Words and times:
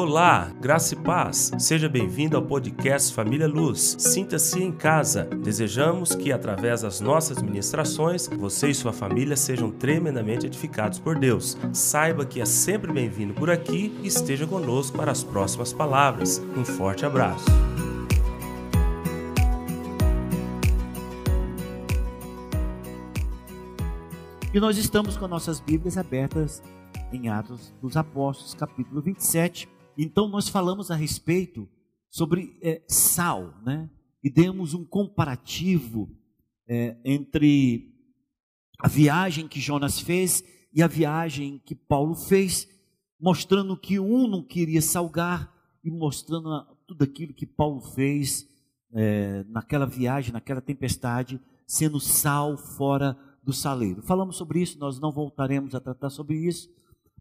Olá, 0.00 0.52
graça 0.60 0.94
e 0.94 0.96
paz. 0.96 1.50
Seja 1.58 1.88
bem-vindo 1.88 2.36
ao 2.36 2.42
podcast 2.44 3.12
Família 3.12 3.48
Luz. 3.48 3.96
Sinta-se 3.98 4.62
em 4.62 4.70
casa. 4.70 5.24
Desejamos 5.24 6.14
que, 6.14 6.30
através 6.30 6.82
das 6.82 7.00
nossas 7.00 7.42
ministrações, 7.42 8.28
você 8.28 8.68
e 8.68 8.74
sua 8.76 8.92
família 8.92 9.36
sejam 9.36 9.72
tremendamente 9.72 10.46
edificados 10.46 11.00
por 11.00 11.18
Deus. 11.18 11.58
Saiba 11.72 12.24
que 12.24 12.40
é 12.40 12.44
sempre 12.44 12.92
bem-vindo 12.92 13.34
por 13.34 13.50
aqui 13.50 13.92
e 14.00 14.06
esteja 14.06 14.46
conosco 14.46 14.96
para 14.96 15.10
as 15.10 15.24
próximas 15.24 15.72
palavras. 15.72 16.40
Um 16.56 16.64
forte 16.64 17.04
abraço. 17.04 17.46
E 24.54 24.60
nós 24.60 24.78
estamos 24.78 25.16
com 25.16 25.26
nossas 25.26 25.58
Bíblias 25.58 25.98
abertas 25.98 26.62
em 27.12 27.28
Atos 27.28 27.74
dos 27.82 27.96
Apóstolos, 27.96 28.54
capítulo 28.54 29.02
27. 29.02 29.77
Então, 29.98 30.28
nós 30.28 30.48
falamos 30.48 30.92
a 30.92 30.94
respeito 30.94 31.68
sobre 32.08 32.56
é, 32.62 32.82
sal, 32.86 33.52
né? 33.64 33.90
E 34.22 34.30
demos 34.30 34.72
um 34.72 34.84
comparativo 34.84 36.08
é, 36.68 36.96
entre 37.04 37.92
a 38.78 38.86
viagem 38.86 39.48
que 39.48 39.60
Jonas 39.60 39.98
fez 39.98 40.44
e 40.72 40.82
a 40.82 40.86
viagem 40.86 41.60
que 41.64 41.74
Paulo 41.74 42.14
fez, 42.14 42.68
mostrando 43.20 43.76
que 43.76 43.98
um 43.98 44.28
não 44.28 44.42
queria 44.42 44.80
salgar 44.80 45.52
e 45.82 45.90
mostrando 45.90 46.64
tudo 46.86 47.02
aquilo 47.02 47.34
que 47.34 47.46
Paulo 47.46 47.80
fez 47.80 48.48
é, 48.92 49.44
naquela 49.48 49.86
viagem, 49.86 50.32
naquela 50.32 50.60
tempestade, 50.60 51.40
sendo 51.66 51.98
sal 51.98 52.56
fora 52.56 53.18
do 53.42 53.52
saleiro. 53.52 54.02
Falamos 54.02 54.36
sobre 54.36 54.60
isso, 54.60 54.78
nós 54.78 55.00
não 55.00 55.10
voltaremos 55.10 55.74
a 55.74 55.80
tratar 55.80 56.10
sobre 56.10 56.36
isso, 56.36 56.68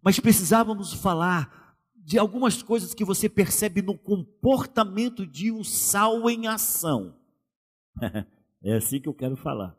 mas 0.04 0.20
precisávamos 0.20 0.94
falar 0.94 1.67
de 2.08 2.18
algumas 2.18 2.64
coisas 2.64 2.94
que 2.94 3.04
você 3.04 3.28
percebe 3.28 3.82
no 3.82 3.94
comportamento 3.94 5.28
de 5.28 5.52
um 5.52 5.62
sal 5.62 6.30
em 6.30 6.48
ação. 6.48 7.14
é 8.64 8.78
assim 8.78 9.02
que 9.02 9.10
eu 9.10 9.14
quero 9.14 9.36
falar. 9.36 9.76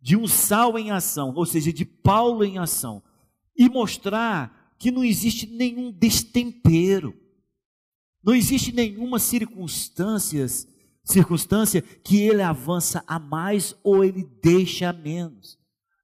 De 0.00 0.16
um 0.16 0.26
sal 0.26 0.78
em 0.78 0.90
ação, 0.90 1.34
ou 1.36 1.44
seja, 1.44 1.70
de 1.70 1.84
Paulo 1.84 2.42
em 2.42 2.56
ação. 2.56 3.02
E 3.54 3.68
mostrar 3.68 4.74
que 4.78 4.90
não 4.90 5.04
existe 5.04 5.46
nenhum 5.46 5.92
destempero. 5.92 7.14
Não 8.24 8.34
existe 8.34 8.72
nenhuma 8.72 9.18
circunstâncias, 9.18 10.66
circunstância 11.04 11.82
que 11.82 12.22
ele 12.22 12.40
avança 12.40 13.04
a 13.06 13.18
mais 13.18 13.76
ou 13.84 14.02
ele 14.02 14.24
deixa 14.42 14.88
a 14.88 14.92
menos. 14.94 15.57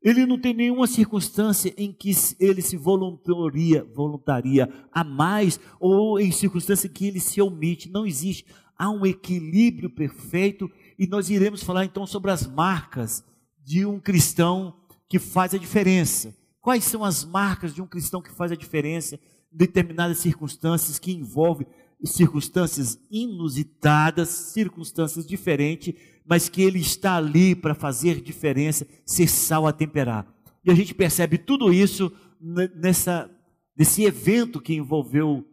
Ele 0.05 0.27
não 0.27 0.39
tem 0.39 0.53
nenhuma 0.53 0.87
circunstância 0.87 1.73
em 1.79 1.91
que 1.91 2.13
ele 2.39 2.61
se 2.61 2.77
voluntaria, 2.77 3.83
voluntaria 3.95 4.69
a 4.93 5.03
mais 5.03 5.59
ou 5.81 6.21
em 6.21 6.31
circunstância 6.31 6.87
em 6.87 6.91
que 6.91 7.07
ele 7.07 7.19
se 7.19 7.41
omite. 7.41 7.91
Não 7.91 8.07
existe. 8.07 8.45
Há 8.77 8.91
um 8.91 9.07
equilíbrio 9.07 9.89
perfeito 9.89 10.71
e 10.99 11.07
nós 11.07 11.31
iremos 11.31 11.63
falar 11.63 11.87
então 11.87 12.07
sobre 12.07 12.31
as 12.31 12.47
marcas 12.47 13.25
de 13.65 13.87
um 13.87 13.99
cristão 13.99 14.77
que 15.09 15.19
faz 15.19 15.55
a 15.55 15.59
diferença. 15.59 16.37
Quais 16.61 16.85
são 16.85 17.03
as 17.03 17.25
marcas 17.25 17.75
de 17.75 17.81
um 17.81 17.87
cristão 17.87 18.21
que 18.21 18.31
faz 18.31 18.53
a 18.53 18.57
diferença 18.57 19.19
em 19.51 19.57
determinadas 19.57 20.19
circunstâncias 20.19 20.99
que 20.99 21.13
envolvem 21.13 21.67
circunstâncias 22.05 22.99
inusitadas, 23.11 24.29
circunstâncias 24.29 25.27
diferentes, 25.27 25.95
mas 26.25 26.49
que 26.49 26.63
ele 26.63 26.79
está 26.79 27.17
ali 27.17 27.55
para 27.55 27.75
fazer 27.75 28.21
diferença, 28.21 28.87
ser 29.05 29.29
sal 29.29 29.67
a 29.67 29.73
temperar. 29.73 30.27
E 30.65 30.71
a 30.71 30.75
gente 30.75 30.95
percebe 30.95 31.37
tudo 31.37 31.73
isso 31.73 32.11
nessa, 32.41 33.31
nesse 33.77 34.05
evento 34.05 34.61
que 34.61 34.75
envolveu 34.75 35.45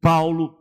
Paulo, 0.00 0.56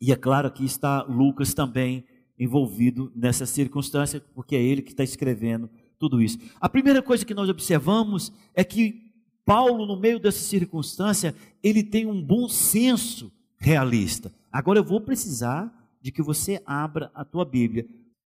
e 0.00 0.12
é 0.12 0.16
claro 0.16 0.50
que 0.50 0.64
está 0.64 1.02
Lucas 1.02 1.54
também 1.54 2.04
envolvido 2.38 3.10
nessa 3.14 3.46
circunstância, 3.46 4.22
porque 4.34 4.54
é 4.54 4.62
ele 4.62 4.82
que 4.82 4.90
está 4.90 5.02
escrevendo 5.02 5.70
tudo 5.98 6.20
isso. 6.20 6.38
A 6.60 6.68
primeira 6.68 7.02
coisa 7.02 7.24
que 7.24 7.34
nós 7.34 7.48
observamos 7.48 8.32
é 8.54 8.62
que 8.62 9.06
Paulo, 9.44 9.86
no 9.86 9.98
meio 9.98 10.18
dessa 10.18 10.40
circunstância, 10.40 11.34
ele 11.62 11.82
tem 11.82 12.04
um 12.04 12.20
bom 12.20 12.48
senso 12.48 13.32
realista. 13.56 14.32
Agora 14.50 14.80
eu 14.80 14.84
vou 14.84 15.00
precisar 15.00 15.72
de 16.02 16.10
que 16.10 16.20
você 16.20 16.60
abra 16.66 17.10
a 17.14 17.24
tua 17.24 17.44
Bíblia, 17.44 17.86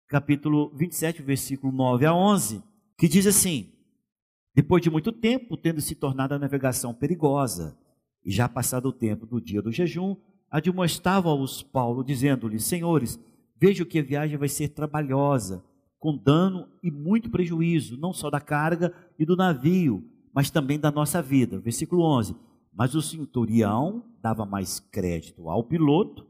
capítulo 0.08 0.72
27, 0.74 1.22
versículo 1.22 1.72
9 1.74 2.06
a 2.06 2.14
11, 2.14 2.64
que 2.98 3.08
diz 3.08 3.28
assim: 3.28 3.72
Depois 4.56 4.82
de 4.82 4.90
muito 4.90 5.12
tempo, 5.12 5.58
tendo 5.58 5.82
se 5.82 5.96
tornado 5.96 6.34
a 6.34 6.40
navegação 6.40 6.94
perigosa, 6.94 7.78
e 8.24 8.32
já 8.32 8.48
passado 8.48 8.88
o 8.90 8.94
tempo 8.94 9.26
do 9.26 9.42
dia 9.42 9.62
do 9.62 9.72
jejum, 9.72 10.16
admoestava-os 10.50 11.62
Paulo, 11.62 12.04
dizendo-lhes: 12.04 12.64
Senhores, 12.64 13.20
vejo 13.60 13.86
que 13.86 14.00
a 14.00 14.04
viagem 14.04 14.38
vai 14.38 14.50
ser 14.50 14.70
trabalhosa, 14.70 15.64
com 16.00 16.18
dano 16.18 16.70
e 16.82 16.90
muito 16.90 17.30
prejuízo, 17.30 17.98
não 17.98 18.14
só 18.14 18.30
da 18.30 18.40
carga 18.40 18.94
e 19.20 19.26
do 19.26 19.36
navio, 19.36 20.04
mas 20.34 20.50
também 20.50 20.80
da 20.80 20.92
nossa 20.92 21.22
vida. 21.22 21.60
Versículo 21.60 22.04
11. 22.04 22.36
Mas 22.74 22.94
o 22.94 23.02
centurião 23.02 24.06
dava 24.22 24.46
mais 24.46 24.80
crédito 24.80 25.50
ao 25.50 25.64
piloto 25.64 26.28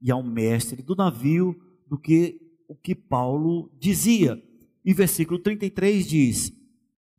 e 0.00 0.10
ao 0.10 0.22
mestre 0.22 0.82
do 0.82 0.94
navio 0.94 1.58
do 1.88 1.96
que 1.96 2.45
o 2.68 2.74
que 2.74 2.94
Paulo 2.94 3.70
dizia. 3.78 4.42
E 4.84 4.94
versículo 4.94 5.38
33 5.38 6.06
diz, 6.06 6.52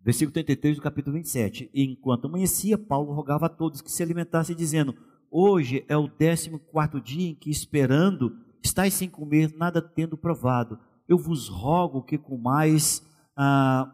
versículo 0.01 0.31
33 0.31 0.77
do 0.77 0.81
capítulo 0.81 1.15
27, 1.15 1.69
enquanto 1.73 2.27
amanhecia, 2.27 2.77
Paulo 2.77 3.11
rogava 3.11 3.47
a 3.47 3.49
todos 3.49 3.81
que 3.81 3.91
se 3.91 4.01
alimentassem, 4.01 4.55
dizendo, 4.55 4.95
hoje 5.29 5.83
é 5.89 5.97
o 5.97 6.07
décimo 6.07 6.59
quarto 6.59 7.01
dia 7.01 7.29
em 7.29 7.35
que 7.35 7.49
esperando, 7.49 8.37
estáis 8.63 8.93
sem 8.93 9.09
comer, 9.09 9.53
nada 9.57 9.81
tendo 9.81 10.17
provado, 10.17 10.79
eu 11.09 11.17
vos 11.17 11.49
rogo 11.49 12.03
que 12.03 12.17
comais 12.17 13.05
ah, 13.35 13.91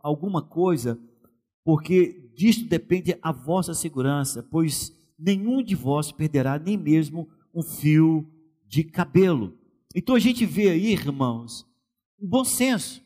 alguma 0.00 0.42
coisa, 0.42 0.96
porque 1.64 2.30
disto 2.36 2.68
depende 2.68 3.18
a 3.20 3.32
vossa 3.32 3.74
segurança, 3.74 4.46
pois 4.48 4.96
nenhum 5.18 5.60
de 5.60 5.74
vós 5.74 6.12
perderá 6.12 6.56
nem 6.56 6.76
mesmo 6.76 7.28
um 7.52 7.62
fio 7.62 8.24
de 8.64 8.84
cabelo. 8.84 9.57
Então 9.94 10.14
a 10.14 10.18
gente 10.18 10.44
vê 10.44 10.70
aí, 10.70 10.92
irmãos, 10.92 11.66
um 12.20 12.26
bom 12.26 12.44
senso. 12.44 13.02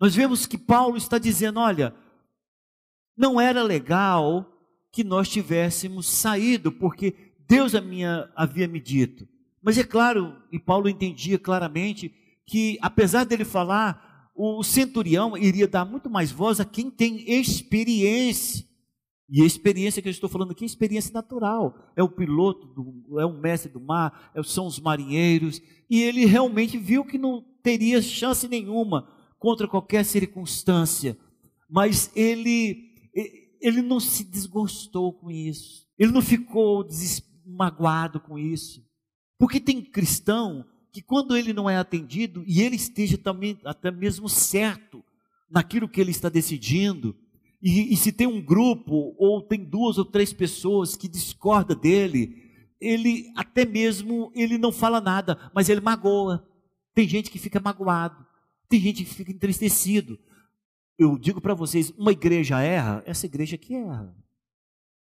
Nós 0.00 0.14
vemos 0.14 0.46
que 0.46 0.56
Paulo 0.56 0.96
está 0.96 1.18
dizendo: 1.18 1.58
olha, 1.60 1.94
não 3.16 3.40
era 3.40 3.62
legal 3.62 4.54
que 4.92 5.02
nós 5.02 5.28
tivéssemos 5.28 6.06
saído, 6.06 6.70
porque 6.70 7.34
Deus 7.48 7.72
havia 7.74 8.68
me 8.68 8.80
dito. 8.80 9.26
Mas 9.62 9.76
é 9.76 9.84
claro, 9.84 10.40
e 10.52 10.58
Paulo 10.58 10.88
entendia 10.88 11.38
claramente, 11.38 12.14
que 12.46 12.78
apesar 12.80 13.24
dele 13.24 13.44
falar 13.44 14.30
o 14.34 14.62
centurião 14.62 15.36
iria 15.36 15.66
dar 15.66 15.84
muito 15.84 16.08
mais 16.08 16.30
voz 16.30 16.60
a 16.60 16.64
quem 16.64 16.88
tem 16.90 17.28
experiência. 17.28 18.67
E 19.30 19.42
a 19.42 19.46
experiência 19.46 20.00
que 20.00 20.08
eu 20.08 20.12
estou 20.12 20.28
falando 20.28 20.52
aqui 20.52 20.64
é 20.64 20.66
experiência 20.66 21.12
natural. 21.12 21.76
É 21.94 22.02
o 22.02 22.08
piloto, 22.08 22.66
do, 22.66 23.20
é 23.20 23.26
o 23.26 23.38
mestre 23.38 23.70
do 23.70 23.80
mar, 23.80 24.30
é 24.34 24.42
são 24.42 24.66
os 24.66 24.80
marinheiros. 24.80 25.60
E 25.90 26.02
ele 26.02 26.24
realmente 26.24 26.78
viu 26.78 27.04
que 27.04 27.18
não 27.18 27.44
teria 27.62 28.00
chance 28.00 28.48
nenhuma 28.48 29.06
contra 29.38 29.68
qualquer 29.68 30.04
circunstância. 30.04 31.16
Mas 31.68 32.10
ele, 32.16 32.94
ele 33.60 33.82
não 33.82 34.00
se 34.00 34.24
desgostou 34.24 35.12
com 35.12 35.30
isso. 35.30 35.86
Ele 35.98 36.10
não 36.10 36.22
ficou 36.22 36.86
magoado 37.44 38.20
com 38.20 38.38
isso. 38.38 38.82
Porque 39.38 39.60
tem 39.60 39.82
cristão 39.82 40.64
que 40.90 41.02
quando 41.02 41.36
ele 41.36 41.52
não 41.52 41.68
é 41.68 41.76
atendido 41.76 42.42
e 42.46 42.62
ele 42.62 42.76
esteja 42.76 43.18
também 43.18 43.58
até 43.64 43.90
mesmo 43.90 44.28
certo 44.28 45.04
naquilo 45.50 45.88
que 45.88 46.00
ele 46.00 46.10
está 46.10 46.28
decidindo, 46.28 47.14
e, 47.62 47.92
e 47.92 47.96
se 47.96 48.12
tem 48.12 48.26
um 48.26 48.44
grupo 48.44 49.14
ou 49.18 49.42
tem 49.42 49.64
duas 49.64 49.98
ou 49.98 50.04
três 50.04 50.32
pessoas 50.32 50.96
que 50.96 51.08
discorda 51.08 51.74
dele, 51.74 52.48
ele 52.80 53.32
até 53.36 53.64
mesmo 53.64 54.30
ele 54.34 54.56
não 54.56 54.70
fala 54.70 55.00
nada, 55.00 55.50
mas 55.54 55.68
ele 55.68 55.80
magoa. 55.80 56.46
Tem 56.94 57.08
gente 57.08 57.30
que 57.30 57.38
fica 57.38 57.60
magoado, 57.60 58.24
tem 58.68 58.80
gente 58.80 59.04
que 59.04 59.14
fica 59.14 59.32
entristecido. 59.32 60.18
Eu 60.98 61.16
digo 61.18 61.40
para 61.40 61.54
vocês, 61.54 61.90
uma 61.90 62.12
igreja 62.12 62.60
erra, 62.60 63.02
essa 63.06 63.26
igreja 63.26 63.56
que 63.56 63.74
erra. 63.74 64.14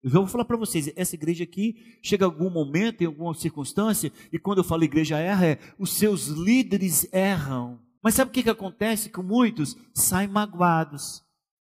Eu 0.02 0.10
vou 0.10 0.26
falar 0.26 0.44
para 0.44 0.56
vocês, 0.56 0.92
essa 0.94 1.16
igreja 1.16 1.42
aqui 1.42 1.98
chega 2.00 2.24
algum 2.24 2.48
momento, 2.48 3.02
em 3.02 3.06
alguma 3.06 3.34
circunstância, 3.34 4.12
e 4.32 4.38
quando 4.38 4.58
eu 4.58 4.64
falo 4.64 4.84
igreja 4.84 5.18
erra, 5.18 5.46
é 5.46 5.58
os 5.78 5.90
seus 5.90 6.28
líderes 6.28 7.12
erram. 7.12 7.80
Mas 8.02 8.14
sabe 8.14 8.30
o 8.30 8.32
que, 8.32 8.44
que 8.44 8.50
acontece 8.50 9.10
com 9.10 9.22
muitos? 9.22 9.76
Saem 9.92 10.28
magoados, 10.28 11.25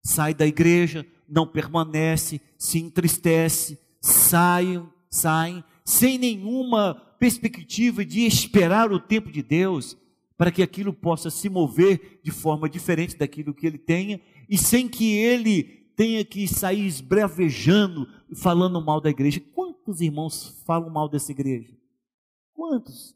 sai 0.07 0.33
da 0.33 0.47
igreja, 0.47 1.05
não 1.29 1.49
permanece, 1.49 2.41
se 2.57 2.79
entristece, 2.79 3.77
saem, 4.01 4.89
saem, 5.11 5.65
sem 5.85 6.17
nenhuma 6.17 6.95
perspectiva 7.19 8.05
de 8.05 8.25
esperar 8.25 8.93
o 8.93 9.01
tempo 9.01 9.33
de 9.33 9.43
Deus, 9.43 9.97
para 10.39 10.53
que 10.53 10.63
aquilo 10.63 10.93
possa 10.93 11.29
se 11.29 11.49
mover 11.49 12.21
de 12.23 12.31
forma 12.31 12.69
diferente 12.69 13.17
daquilo 13.17 13.53
que 13.53 13.67
ele 13.67 13.79
tenha, 13.79 14.21
e 14.49 14.57
sem 14.57 14.87
que 14.87 15.13
ele 15.13 15.65
tenha 15.97 16.25
que 16.25 16.47
sair 16.47 16.87
esbravejando, 16.87 18.07
falando 18.37 18.81
mal 18.81 19.01
da 19.01 19.11
igreja. 19.11 19.41
Quantos 19.55 20.01
irmãos 20.01 20.63
falam 20.65 20.89
mal 20.89 21.09
dessa 21.09 21.33
igreja? 21.33 21.75
Quantos? 22.55 23.13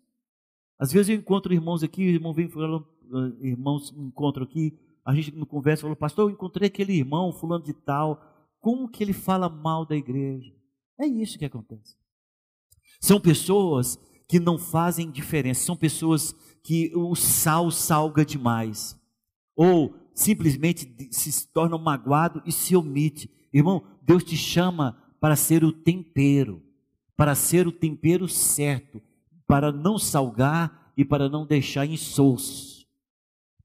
Às 0.76 0.90
vezes 0.92 1.10
eu 1.10 1.14
encontro 1.14 1.54
irmãos 1.54 1.84
aqui, 1.84 2.02
irmão 2.02 2.32
vem 2.32 2.48
falando, 2.48 2.84
eh, 3.42 3.48
irmãos 3.48 3.94
encontro 3.96 4.42
aqui, 4.42 4.76
a 5.04 5.14
gente 5.14 5.34
não 5.34 5.46
conversa, 5.46 5.82
falou, 5.82 5.96
pastor, 5.96 6.28
eu 6.28 6.34
encontrei 6.34 6.68
aquele 6.68 6.94
irmão, 6.94 7.32
fulano 7.32 7.64
de 7.64 7.72
tal, 7.72 8.22
como 8.60 8.88
que 8.88 9.02
ele 9.02 9.12
fala 9.12 9.48
mal 9.48 9.86
da 9.86 9.96
igreja? 9.96 10.52
É 11.00 11.06
isso 11.06 11.38
que 11.38 11.44
acontece. 11.44 11.96
São 13.00 13.20
pessoas 13.20 13.98
que 14.28 14.38
não 14.38 14.58
fazem 14.58 15.10
diferença, 15.10 15.64
são 15.64 15.76
pessoas 15.76 16.34
que 16.62 16.92
o 16.94 17.14
sal 17.16 17.70
salga 17.70 18.24
demais, 18.24 18.96
ou 19.56 19.94
simplesmente 20.14 21.08
se 21.10 21.48
tornam 21.48 21.78
magoado 21.78 22.42
e 22.44 22.52
se 22.52 22.76
omite. 22.76 23.30
Irmão, 23.52 23.82
Deus 24.02 24.22
te 24.22 24.36
chama 24.36 24.96
para 25.18 25.34
ser 25.34 25.64
o 25.64 25.72
tempero, 25.72 26.62
para 27.16 27.34
ser 27.34 27.66
o 27.66 27.72
tempero 27.72 28.28
certo, 28.28 29.02
para 29.46 29.72
não 29.72 29.98
salgar 29.98 30.92
e 30.96 31.04
para 31.04 31.28
não 31.28 31.46
deixar 31.46 31.86
insosso, 31.86 32.79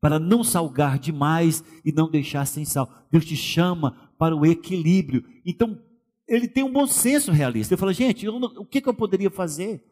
para 0.06 0.20
não 0.20 0.44
salgar 0.44 1.00
demais 1.00 1.64
e 1.84 1.92
não 1.92 2.08
deixar 2.08 2.46
sem 2.46 2.64
sal. 2.64 2.88
Deus 3.12 3.26
te 3.26 3.36
chama 3.36 4.12
para 4.20 4.36
o 4.36 4.46
equilíbrio. 4.46 5.26
Então, 5.44 5.82
ele 6.28 6.48
tem 6.48 6.64
um 6.64 6.72
bom 6.72 6.86
senso 6.86 7.32
realista. 7.32 7.74
Ele 7.74 7.80
fala, 7.80 7.92
gente, 7.92 8.24
não, 8.28 8.38
o 8.38 8.66
que, 8.68 8.82
que 8.82 8.88
eu 8.88 8.94
poderia 8.94 9.32
fazer? 9.32 9.84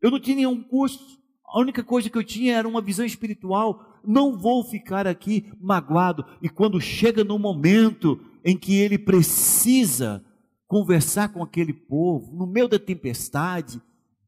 Eu 0.00 0.10
não 0.10 0.18
tinha 0.18 0.36
nenhum 0.36 0.62
curso. 0.62 1.20
A 1.44 1.60
única 1.60 1.84
coisa 1.84 2.08
que 2.08 2.16
eu 2.16 2.24
tinha 2.24 2.56
era 2.56 2.66
uma 2.66 2.80
visão 2.80 3.04
espiritual. 3.04 4.00
Não 4.02 4.34
vou 4.34 4.64
ficar 4.64 5.06
aqui 5.06 5.52
magoado. 5.60 6.24
E 6.40 6.48
quando 6.48 6.80
chega 6.80 7.22
no 7.22 7.38
momento 7.38 8.18
em 8.42 8.56
que 8.56 8.76
ele 8.76 8.96
precisa 8.96 10.24
conversar 10.66 11.34
com 11.34 11.42
aquele 11.42 11.74
povo, 11.74 12.34
no 12.34 12.46
meio 12.46 12.66
da 12.66 12.78
tempestade, 12.78 13.78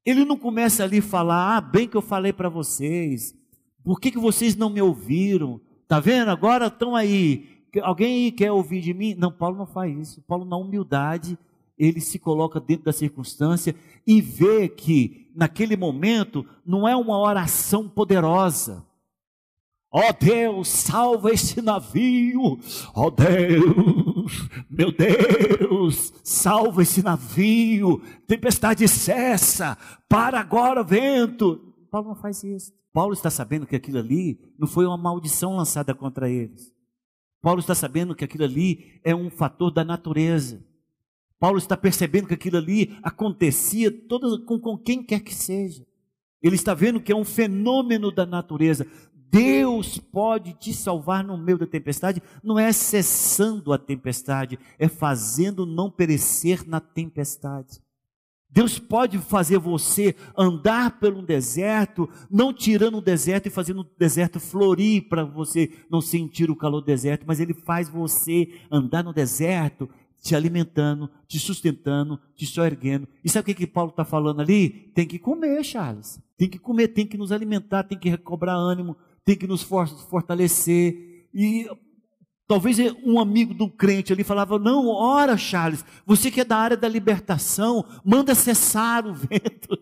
ele 0.04 0.26
não 0.26 0.36
começa 0.36 0.84
ali 0.84 0.98
a 0.98 1.02
falar: 1.02 1.56
ah, 1.56 1.60
bem 1.62 1.88
que 1.88 1.96
eu 1.96 2.02
falei 2.02 2.34
para 2.34 2.50
vocês, 2.50 3.39
por 3.84 4.00
que, 4.00 4.10
que 4.10 4.18
vocês 4.18 4.56
não 4.56 4.70
me 4.70 4.82
ouviram? 4.82 5.60
Tá 5.88 5.98
vendo? 5.98 6.30
Agora 6.30 6.66
estão 6.66 6.94
aí. 6.94 7.48
Alguém 7.82 8.24
aí 8.24 8.32
quer 8.32 8.52
ouvir 8.52 8.80
de 8.80 8.92
mim? 8.92 9.14
Não, 9.16 9.32
Paulo 9.32 9.56
não 9.56 9.66
faz 9.66 9.96
isso. 9.96 10.22
Paulo, 10.22 10.44
na 10.44 10.56
humildade, 10.56 11.38
ele 11.78 12.00
se 12.00 12.18
coloca 12.18 12.60
dentro 12.60 12.84
da 12.84 12.92
circunstância 12.92 13.74
e 14.06 14.20
vê 14.20 14.68
que, 14.68 15.30
naquele 15.34 15.76
momento, 15.76 16.44
não 16.64 16.86
é 16.86 16.94
uma 16.94 17.18
oração 17.18 17.88
poderosa. 17.88 18.84
Ó 19.92 20.08
oh 20.08 20.12
Deus, 20.12 20.68
salva 20.68 21.32
esse 21.32 21.60
navio. 21.60 22.60
Ó 22.94 23.06
oh 23.06 23.10
Deus, 23.10 24.48
meu 24.70 24.92
Deus, 24.92 26.12
salva 26.22 26.82
esse 26.82 27.02
navio. 27.02 28.00
Tempestade 28.26 28.86
cessa. 28.86 29.76
Para 30.08 30.38
agora, 30.38 30.84
vento. 30.84 31.74
Paulo 31.90 32.08
não 32.08 32.14
faz 32.14 32.44
isso. 32.44 32.72
Paulo 32.92 33.12
está 33.12 33.30
sabendo 33.30 33.66
que 33.66 33.76
aquilo 33.76 33.98
ali 33.98 34.38
não 34.58 34.66
foi 34.66 34.84
uma 34.84 34.96
maldição 34.96 35.56
lançada 35.56 35.94
contra 35.94 36.28
eles. 36.28 36.72
Paulo 37.40 37.60
está 37.60 37.74
sabendo 37.74 38.14
que 38.14 38.24
aquilo 38.24 38.44
ali 38.44 39.00
é 39.04 39.14
um 39.14 39.30
fator 39.30 39.70
da 39.70 39.84
natureza. 39.84 40.62
Paulo 41.38 41.56
está 41.56 41.76
percebendo 41.76 42.28
que 42.28 42.34
aquilo 42.34 42.58
ali 42.58 42.98
acontecia 43.02 43.90
com, 44.46 44.58
com 44.58 44.76
quem 44.76 45.02
quer 45.02 45.20
que 45.20 45.34
seja. 45.34 45.86
Ele 46.42 46.56
está 46.56 46.74
vendo 46.74 47.00
que 47.00 47.12
é 47.12 47.16
um 47.16 47.24
fenômeno 47.24 48.12
da 48.12 48.26
natureza. 48.26 48.86
Deus 49.14 49.96
pode 49.96 50.52
te 50.54 50.74
salvar 50.74 51.22
no 51.22 51.38
meio 51.38 51.56
da 51.56 51.66
tempestade, 51.66 52.20
não 52.42 52.58
é 52.58 52.72
cessando 52.72 53.72
a 53.72 53.78
tempestade, 53.78 54.58
é 54.76 54.88
fazendo 54.88 55.64
não 55.64 55.88
perecer 55.88 56.68
na 56.68 56.80
tempestade. 56.80 57.80
Deus 58.52 58.78
pode 58.78 59.18
fazer 59.18 59.58
você 59.58 60.16
andar 60.36 60.98
pelo 60.98 61.22
deserto, 61.22 62.08
não 62.30 62.52
tirando 62.52 62.98
o 62.98 63.02
deserto 63.02 63.46
e 63.46 63.50
fazendo 63.50 63.82
o 63.82 63.86
deserto 63.98 64.40
florir 64.40 65.08
para 65.08 65.24
você 65.24 65.70
não 65.88 66.00
sentir 66.00 66.50
o 66.50 66.56
calor 66.56 66.80
do 66.80 66.86
deserto, 66.86 67.24
mas 67.26 67.38
Ele 67.38 67.54
faz 67.54 67.88
você 67.88 68.48
andar 68.70 69.04
no 69.04 69.12
deserto, 69.12 69.88
te 70.20 70.34
alimentando, 70.34 71.08
te 71.28 71.38
sustentando, 71.38 72.20
te 72.34 72.44
só 72.44 72.66
erguendo. 72.66 73.08
E 73.24 73.28
sabe 73.28 73.42
o 73.42 73.46
que, 73.46 73.66
que 73.66 73.66
Paulo 73.66 73.90
está 73.90 74.04
falando 74.04 74.40
ali? 74.40 74.90
Tem 74.94 75.06
que 75.06 75.18
comer, 75.18 75.64
Charles. 75.64 76.20
Tem 76.36 76.48
que 76.48 76.58
comer, 76.58 76.88
tem 76.88 77.06
que 77.06 77.16
nos 77.16 77.32
alimentar, 77.32 77.84
tem 77.84 77.98
que 77.98 78.10
recobrar 78.10 78.56
ânimo, 78.56 78.96
tem 79.24 79.36
que 79.36 79.46
nos 79.46 79.62
fortalecer. 79.62 81.28
E 81.32 81.68
talvez 82.50 82.78
um 83.04 83.20
amigo 83.20 83.54
do 83.54 83.68
crente 83.68 84.12
ali 84.12 84.24
falava: 84.24 84.58
Não, 84.58 84.88
ora, 84.88 85.36
Charles, 85.36 85.84
você 86.04 86.32
que 86.32 86.40
é 86.40 86.44
da 86.44 86.56
área 86.56 86.76
da 86.76 86.88
libertação, 86.88 87.84
manda 88.04 88.34
cessar 88.34 89.06
o 89.06 89.14
vento. 89.14 89.78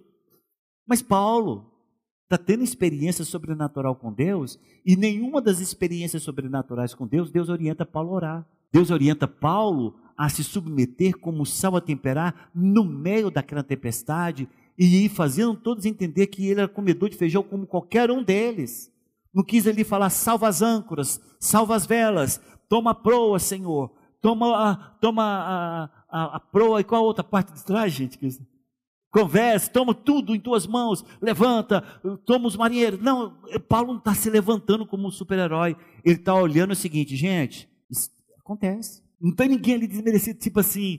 Mas 0.87 1.01
Paulo 1.01 1.73
está 2.25 2.37
tendo 2.37 2.63
experiência 2.63 3.25
sobrenatural 3.25 3.97
com 3.97 4.13
Deus, 4.13 4.61
e 4.85 4.97
nenhuma 4.97 5.41
das 5.41 5.61
experiências 5.61 6.23
sobrenaturais 6.23 6.93
com 6.93 7.07
Deus, 7.07 7.31
Deus 7.31 7.49
orienta 7.49 7.87
Paulo 7.87 8.11
a 8.11 8.17
orar. 8.17 8.47
Deus 8.71 8.91
orienta 8.91 9.27
Paulo 9.27 9.95
a 10.15 10.29
se 10.29 10.45
submeter 10.45 11.17
como 11.17 11.47
sal 11.47 11.75
a 11.75 11.81
temperar 11.81 12.51
no 12.55 12.85
meio 12.85 13.31
daquela 13.31 13.63
tempestade 13.63 14.47
e 14.77 15.07
ir 15.07 15.09
fazendo 15.09 15.55
todos 15.55 15.87
entender 15.87 16.27
que 16.27 16.47
ele 16.47 16.61
era 16.61 16.69
comedor 16.69 17.09
de 17.09 17.17
feijão 17.17 17.43
como 17.43 17.67
qualquer 17.67 18.11
um 18.11 18.23
deles. 18.23 18.93
Não 19.39 19.45
quis 19.45 19.67
ele 19.67 19.85
falar, 19.85 20.11
salva 20.11 20.49
as 20.49 20.63
âncoras, 20.63 21.21
salva 21.39 21.77
as 21.77 21.87
velas, 21.87 22.41
toma 22.69 22.91
a 22.91 22.95
proa, 22.95 23.39
Senhor, 23.39 23.89
toma 24.21 24.73
a, 24.73 24.75
toma 25.01 25.23
a, 25.23 25.91
a, 26.11 26.37
a 26.39 26.41
proa, 26.41 26.81
e 26.81 26.85
qual 26.85 27.05
a 27.05 27.07
outra 27.07 27.23
parte 27.23 27.53
de 27.53 27.65
trás, 27.65 27.93
gente? 27.93 28.19
Converse, 29.13 29.71
toma 29.71 29.95
tudo 29.95 30.35
em 30.35 30.41
tuas 30.41 30.67
mãos, 30.67 31.05
levanta, 31.23 31.83
toma 32.27 32.49
os 32.49 32.57
marinheiros. 32.57 33.01
Não, 33.01 33.41
Paulo 33.69 33.93
não 33.93 33.99
está 33.99 34.13
se 34.13 34.29
levantando 34.29 34.85
como 34.85 35.07
um 35.07 35.11
super-herói, 35.13 35.77
ele 36.05 36.17
está 36.17 36.35
olhando 36.35 36.73
o 36.73 36.77
seguinte, 36.77 37.15
gente, 37.15 37.71
acontece. 38.41 39.05
Não 39.21 39.33
tem 39.33 39.51
ninguém 39.51 39.77
ali 39.77 39.87
desmerecido, 39.87 40.41
tipo 40.41 40.59
assim. 40.59 40.99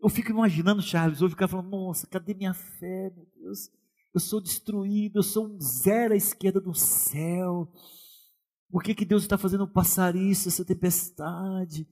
Eu 0.00 0.08
fico 0.08 0.30
imaginando 0.30 0.80
Charles 0.80 1.20
hoje 1.20 1.34
ficar 1.34 1.48
falando, 1.48 1.70
nossa, 1.70 2.06
cadê 2.06 2.32
minha 2.32 2.54
fé, 2.54 3.10
meu 3.12 3.26
Deus? 3.42 3.70
Eu 4.16 4.20
sou 4.20 4.40
destruído, 4.40 5.18
eu 5.18 5.22
sou 5.22 5.46
um 5.46 5.60
zero 5.60 6.14
à 6.14 6.16
esquerda 6.16 6.58
do 6.58 6.72
céu. 6.72 7.70
Por 8.70 8.82
que, 8.82 8.94
que 8.94 9.04
Deus 9.04 9.22
está 9.22 9.36
fazendo 9.36 9.68
passar 9.68 10.16
isso, 10.16 10.48
essa 10.48 10.64
tempestade? 10.64 11.86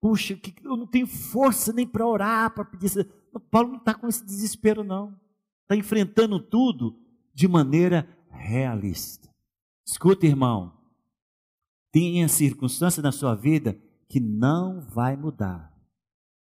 Puxa, 0.00 0.40
eu 0.62 0.76
não 0.76 0.86
tenho 0.86 1.08
força 1.08 1.72
nem 1.72 1.84
para 1.84 2.06
orar, 2.06 2.54
para 2.54 2.64
pedir. 2.64 3.04
Paulo 3.50 3.70
não 3.70 3.78
está 3.78 3.92
com 3.92 4.06
esse 4.06 4.24
desespero, 4.24 4.84
não. 4.84 5.18
Está 5.62 5.74
enfrentando 5.74 6.38
tudo 6.38 6.96
de 7.34 7.48
maneira 7.48 8.08
realista. 8.30 9.28
Escuta, 9.84 10.26
irmão. 10.26 10.78
Tem 11.90 12.26
circunstância 12.28 13.02
na 13.02 13.10
sua 13.10 13.34
vida 13.34 13.76
que 14.08 14.20
não 14.20 14.80
vai 14.80 15.16
mudar. 15.16 15.76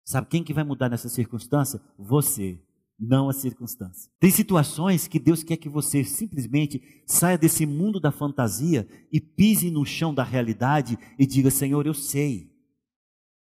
Sabe 0.04 0.26
quem 0.26 0.44
que 0.44 0.52
vai 0.52 0.64
mudar 0.64 0.90
nessa 0.90 1.08
circunstância? 1.08 1.80
Você 1.98 2.60
não 2.98 3.28
a 3.28 3.32
circunstância. 3.32 4.10
Tem 4.18 4.30
situações 4.30 5.06
que 5.06 5.18
Deus 5.18 5.42
quer 5.42 5.56
que 5.56 5.68
você 5.68 6.02
simplesmente 6.02 6.82
saia 7.06 7.36
desse 7.36 7.66
mundo 7.66 8.00
da 8.00 8.10
fantasia 8.10 8.88
e 9.12 9.20
pise 9.20 9.70
no 9.70 9.84
chão 9.84 10.14
da 10.14 10.24
realidade 10.24 10.98
e 11.18 11.26
diga: 11.26 11.50
Senhor, 11.50 11.86
eu 11.86 11.94
sei 11.94 12.50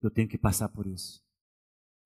que 0.00 0.06
eu 0.06 0.10
tenho 0.10 0.28
que 0.28 0.38
passar 0.38 0.68
por 0.68 0.86
isso. 0.86 1.22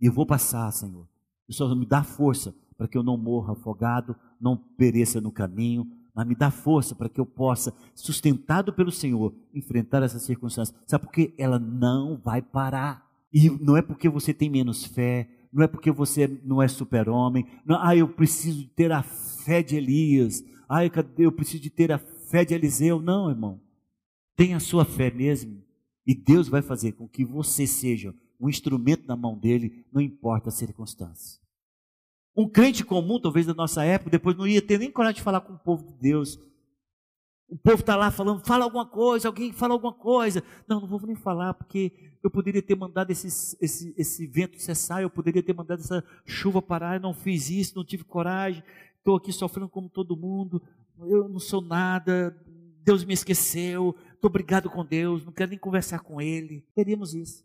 E 0.00 0.06
eu 0.06 0.12
vou 0.12 0.24
passar, 0.24 0.70
Senhor. 0.70 1.08
O 1.48 1.52
Senhor 1.52 1.74
me 1.74 1.84
dá 1.84 2.02
força 2.02 2.54
para 2.76 2.88
que 2.88 2.96
eu 2.96 3.02
não 3.02 3.16
morra 3.16 3.52
afogado, 3.52 4.16
não 4.40 4.56
pereça 4.56 5.20
no 5.20 5.32
caminho, 5.32 5.86
mas 6.14 6.26
me 6.26 6.34
dá 6.34 6.50
força 6.50 6.94
para 6.94 7.08
que 7.08 7.20
eu 7.20 7.26
possa, 7.26 7.74
sustentado 7.94 8.72
pelo 8.72 8.90
Senhor, 8.90 9.34
enfrentar 9.52 10.02
essa 10.02 10.18
circunstância. 10.18 10.74
Sabe 10.86 11.04
por 11.04 11.12
quê? 11.12 11.34
Ela 11.36 11.58
não 11.58 12.16
vai 12.16 12.40
parar. 12.40 13.06
E 13.32 13.50
não 13.50 13.76
é 13.76 13.82
porque 13.82 14.08
você 14.08 14.32
tem 14.32 14.48
menos 14.48 14.84
fé, 14.84 15.28
não 15.52 15.64
é 15.64 15.66
porque 15.66 15.90
você 15.90 16.28
não 16.44 16.62
é 16.62 16.68
super-homem, 16.68 17.46
ah, 17.68 17.96
eu 17.96 18.08
preciso 18.08 18.68
ter 18.68 18.92
a 18.92 19.02
fé 19.02 19.62
de 19.62 19.76
Elias, 19.76 20.44
ah, 20.68 20.80
eu 21.18 21.32
preciso 21.32 21.62
de 21.62 21.70
ter 21.70 21.90
a 21.90 21.98
fé 21.98 22.44
de 22.44 22.54
Eliseu. 22.54 23.00
Não, 23.00 23.28
irmão. 23.28 23.60
Tenha 24.36 24.56
a 24.56 24.60
sua 24.60 24.84
fé 24.84 25.10
mesmo, 25.10 25.62
e 26.06 26.14
Deus 26.14 26.48
vai 26.48 26.62
fazer 26.62 26.92
com 26.92 27.08
que 27.08 27.24
você 27.24 27.66
seja 27.66 28.14
um 28.40 28.48
instrumento 28.48 29.06
na 29.06 29.16
mão 29.16 29.36
dele, 29.36 29.84
não 29.92 30.00
importa 30.00 30.48
a 30.48 30.52
circunstância. 30.52 31.40
Um 32.34 32.48
crente 32.48 32.84
comum, 32.84 33.20
talvez 33.20 33.44
da 33.44 33.52
nossa 33.52 33.84
época, 33.84 34.10
depois 34.10 34.36
não 34.36 34.46
ia 34.46 34.62
ter 34.62 34.78
nem 34.78 34.90
coragem 34.90 35.16
de 35.16 35.22
falar 35.22 35.40
com 35.40 35.52
o 35.52 35.58
povo 35.58 35.84
de 35.84 35.92
Deus, 35.94 36.38
o 37.50 37.58
povo 37.58 37.80
está 37.80 37.96
lá 37.96 38.10
falando, 38.10 38.46
fala 38.46 38.64
alguma 38.64 38.86
coisa, 38.86 39.26
alguém 39.28 39.52
fala 39.52 39.74
alguma 39.74 39.92
coisa. 39.92 40.42
Não, 40.68 40.80
não 40.80 40.86
vou 40.86 41.00
nem 41.04 41.16
falar, 41.16 41.52
porque 41.54 41.92
eu 42.22 42.30
poderia 42.30 42.62
ter 42.62 42.76
mandado 42.76 43.10
esse, 43.10 43.56
esse, 43.60 43.92
esse 43.96 44.26
vento 44.26 44.60
cessar, 44.60 45.02
eu 45.02 45.10
poderia 45.10 45.42
ter 45.42 45.52
mandado 45.52 45.80
essa 45.80 46.04
chuva 46.24 46.62
parar, 46.62 46.96
eu 46.96 47.00
não 47.00 47.12
fiz 47.12 47.50
isso, 47.50 47.76
não 47.76 47.84
tive 47.84 48.04
coragem, 48.04 48.62
estou 48.98 49.16
aqui 49.16 49.32
sofrendo 49.32 49.68
como 49.68 49.88
todo 49.88 50.16
mundo, 50.16 50.62
eu 51.00 51.28
não 51.28 51.40
sou 51.40 51.60
nada, 51.60 52.36
Deus 52.84 53.04
me 53.04 53.14
esqueceu, 53.14 53.96
estou 54.14 54.30
brigado 54.30 54.70
com 54.70 54.84
Deus, 54.84 55.24
não 55.24 55.32
quero 55.32 55.50
nem 55.50 55.58
conversar 55.58 56.00
com 56.00 56.20
Ele. 56.20 56.64
Teríamos 56.74 57.14
isso. 57.14 57.44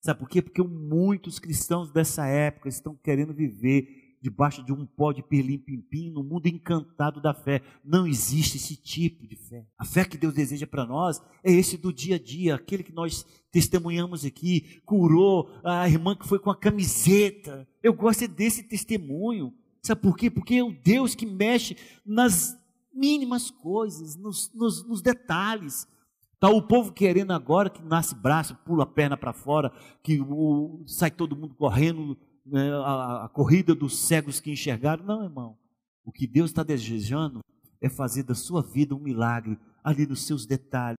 Sabe 0.00 0.20
por 0.20 0.28
quê? 0.28 0.40
Porque 0.40 0.62
muitos 0.62 1.38
cristãos 1.38 1.90
dessa 1.90 2.26
época 2.26 2.68
estão 2.68 2.96
querendo 3.02 3.34
viver 3.34 3.99
debaixo 4.20 4.62
de 4.62 4.72
um 4.72 4.84
pó 4.84 5.12
de 5.12 5.22
pirlim-pim-pim, 5.22 6.10
no 6.10 6.22
mundo 6.22 6.46
encantado 6.46 7.20
da 7.20 7.32
fé. 7.32 7.62
Não 7.82 8.06
existe 8.06 8.58
esse 8.58 8.76
tipo 8.76 9.26
de 9.26 9.34
fé. 9.34 9.66
A 9.78 9.84
fé 9.84 10.04
que 10.04 10.18
Deus 10.18 10.34
deseja 10.34 10.66
para 10.66 10.84
nós 10.84 11.22
é 11.42 11.50
esse 11.50 11.76
do 11.76 11.92
dia 11.92 12.16
a 12.16 12.18
dia, 12.18 12.54
aquele 12.54 12.82
que 12.82 12.92
nós 12.92 13.24
testemunhamos 13.50 14.24
aqui, 14.24 14.80
curou 14.84 15.50
a 15.64 15.88
irmã 15.88 16.14
que 16.14 16.28
foi 16.28 16.38
com 16.38 16.50
a 16.50 16.56
camiseta. 16.56 17.66
Eu 17.82 17.94
gosto 17.94 18.28
desse 18.28 18.62
testemunho. 18.62 19.54
Sabe 19.82 20.02
por 20.02 20.16
quê? 20.16 20.30
Porque 20.30 20.56
é 20.56 20.62
o 20.62 20.72
Deus 20.72 21.14
que 21.14 21.24
mexe 21.24 21.76
nas 22.04 22.56
mínimas 22.92 23.50
coisas, 23.50 24.16
nos, 24.16 24.52
nos, 24.52 24.86
nos 24.86 25.00
detalhes. 25.00 25.88
Está 26.34 26.48
o 26.48 26.62
povo 26.62 26.92
querendo 26.92 27.32
agora 27.32 27.70
que 27.70 27.82
nasce 27.82 28.14
braço, 28.14 28.54
pula 28.64 28.84
a 28.84 28.86
perna 28.86 29.16
para 29.16 29.32
fora, 29.32 29.72
que 30.02 30.20
o, 30.20 30.82
sai 30.86 31.10
todo 31.10 31.36
mundo 31.36 31.54
correndo 31.54 32.16
a, 32.56 33.24
a 33.24 33.28
corrida 33.28 33.74
dos 33.74 33.98
cegos 33.98 34.40
que 34.40 34.50
enxergaram. 34.50 35.04
Não, 35.04 35.24
irmão. 35.24 35.56
O 36.04 36.12
que 36.12 36.26
Deus 36.26 36.50
está 36.50 36.62
desejando 36.62 37.40
é 37.80 37.88
fazer 37.88 38.22
da 38.22 38.34
sua 38.34 38.62
vida 38.62 38.94
um 38.94 39.00
milagre 39.00 39.58
ali 39.82 40.06
nos 40.06 40.26
seus 40.26 40.46
detalhes. 40.46 40.96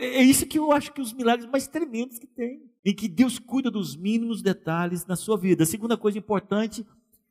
É 0.00 0.22
isso 0.22 0.46
que 0.46 0.58
eu 0.58 0.72
acho 0.72 0.92
que 0.92 1.00
os 1.00 1.12
milagres 1.12 1.48
mais 1.50 1.66
tremendos 1.66 2.18
que 2.18 2.26
tem. 2.26 2.62
Em 2.84 2.94
que 2.94 3.06
Deus 3.06 3.38
cuida 3.38 3.70
dos 3.70 3.94
mínimos 3.94 4.42
detalhes 4.42 5.06
na 5.06 5.14
sua 5.14 5.36
vida. 5.36 5.62
A 5.62 5.66
segunda 5.66 5.96
coisa 5.96 6.18
importante, 6.18 6.84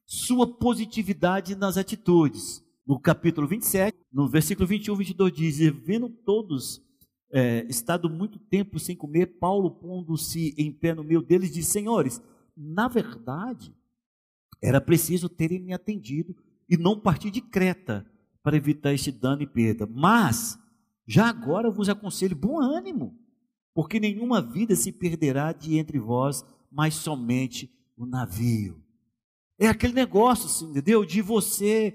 sua 0.06 0.48
positividade 0.48 1.56
nas 1.56 1.78
atitudes. 1.78 2.64
No 2.86 3.00
capítulo 3.00 3.48
27, 3.48 3.98
no 4.12 4.28
versículo 4.28 4.68
21 4.68 4.96
22 4.96 5.34
diz: 5.34 5.58
Vendo 5.84 6.10
todos 6.10 6.82
é, 7.32 7.66
estado 7.70 8.10
muito 8.10 8.38
tempo 8.38 8.78
sem 8.80 8.96
comer, 8.96 9.38
Paulo 9.40 9.72
pondo-se 9.72 10.54
em 10.58 10.72
pé 10.72 10.94
no 10.94 11.04
meio 11.04 11.22
deles, 11.22 11.52
disse: 11.52 11.72
Senhores, 11.72 12.22
na 12.56 12.88
verdade, 12.88 13.76
era 14.62 14.80
preciso 14.80 15.28
terem 15.28 15.60
me 15.60 15.74
atendido 15.74 16.36
e 16.70 16.78
não 16.78 17.00
partir 17.00 17.32
de 17.32 17.42
Creta 17.42 18.06
para 18.44 18.58
evitar 18.58 18.94
este 18.94 19.12
dano 19.12 19.42
e 19.42 19.48
perda. 19.48 19.88
Mas, 19.88 20.60
já 21.06 21.28
agora 21.28 21.70
vos 21.70 21.90
aconselho 21.90 22.36
bom 22.36 22.60
ânimo, 22.62 23.18
porque 23.74 24.00
nenhuma 24.00 24.42
vida 24.42 24.76
se 24.76 24.92
perderá 24.92 25.52
de 25.52 25.78
entre 25.78 26.00
vós, 26.00 26.46
mas 26.72 26.96
somente 26.96 27.74
o 27.98 28.06
navio. 28.06 28.82
É 29.60 29.68
aquele 29.68 29.94
negócio, 29.94 30.46
assim, 30.46 30.70
entendeu? 30.70 31.06
De 31.06 31.22
você 31.22 31.94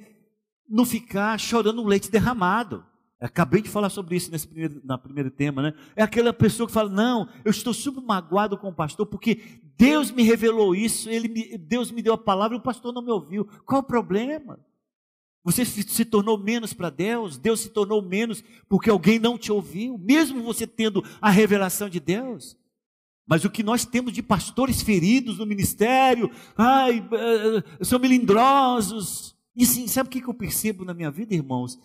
não 0.69 0.85
ficar 0.85 1.39
chorando 1.39 1.85
leite 1.85 2.11
derramado. 2.11 2.85
Acabei 3.19 3.63
de 3.63 3.71
falar 3.71 3.89
sobre 3.89 4.15
isso 4.15 4.31
nesse 4.31 4.47
primeiro, 4.47 4.81
na 4.85 4.99
primeiro 4.99 5.31
tema, 5.31 5.63
né? 5.63 5.75
É 5.95 6.03
aquela 6.03 6.35
pessoa 6.35 6.67
que 6.67 6.73
fala: 6.73 6.91
Não, 6.91 7.29
eu 7.45 7.51
estou 7.51 7.73
super 7.73 8.03
magoado 8.03 8.59
com 8.59 8.69
o 8.69 8.75
pastor, 8.75 9.07
porque 9.07 9.61
Deus 9.77 10.11
me 10.11 10.23
revelou 10.23 10.75
isso, 10.75 11.09
ele 11.09 11.27
me, 11.27 11.57
Deus 11.57 11.91
me 11.91 12.03
deu 12.03 12.13
a 12.13 12.19
palavra 12.19 12.57
e 12.57 12.61
o 12.61 12.63
pastor 12.63 12.93
não 12.93 13.01
me 13.01 13.11
ouviu. 13.11 13.49
Qual 13.65 13.81
o 13.81 13.85
problema? 13.85 14.61
Você 15.43 15.65
se 15.65 16.05
tornou 16.05 16.37
menos 16.37 16.75
para 16.75 16.91
Deus, 16.91 17.39
Deus 17.39 17.61
se 17.61 17.71
tornou 17.71 18.03
menos 18.03 18.43
porque 18.69 18.91
alguém 18.91 19.19
não 19.19 19.39
te 19.39 19.53
ouviu, 19.53 19.97
mesmo 19.97 20.43
você 20.43 20.67
tendo 20.67 21.03
a 21.21 21.31
revelação 21.31 21.89
de 21.89 22.01
Deus. 22.01 22.57
Mas 23.27 23.45
o 23.45 23.51
que 23.51 23.63
nós 23.63 23.85
temos 23.85 24.13
de 24.13 24.23
pastores 24.23 24.83
feridos 24.83 25.39
no 25.39 25.47
ministério, 25.47 26.31
ai, 26.57 26.99
eh, 26.99 27.65
eh, 27.81 27.85
são 27.85 27.99
melindrosos. 27.99 29.37
E 29.55 29.65
sim, 29.65 29.87
sabe 29.89 30.09
o 30.09 30.11
que 30.11 30.29
eu 30.29 30.35
percebo 30.35 30.85
na 30.85 30.93
minha 30.93 31.11
vida, 31.11 31.35
irmãos? 31.35 31.79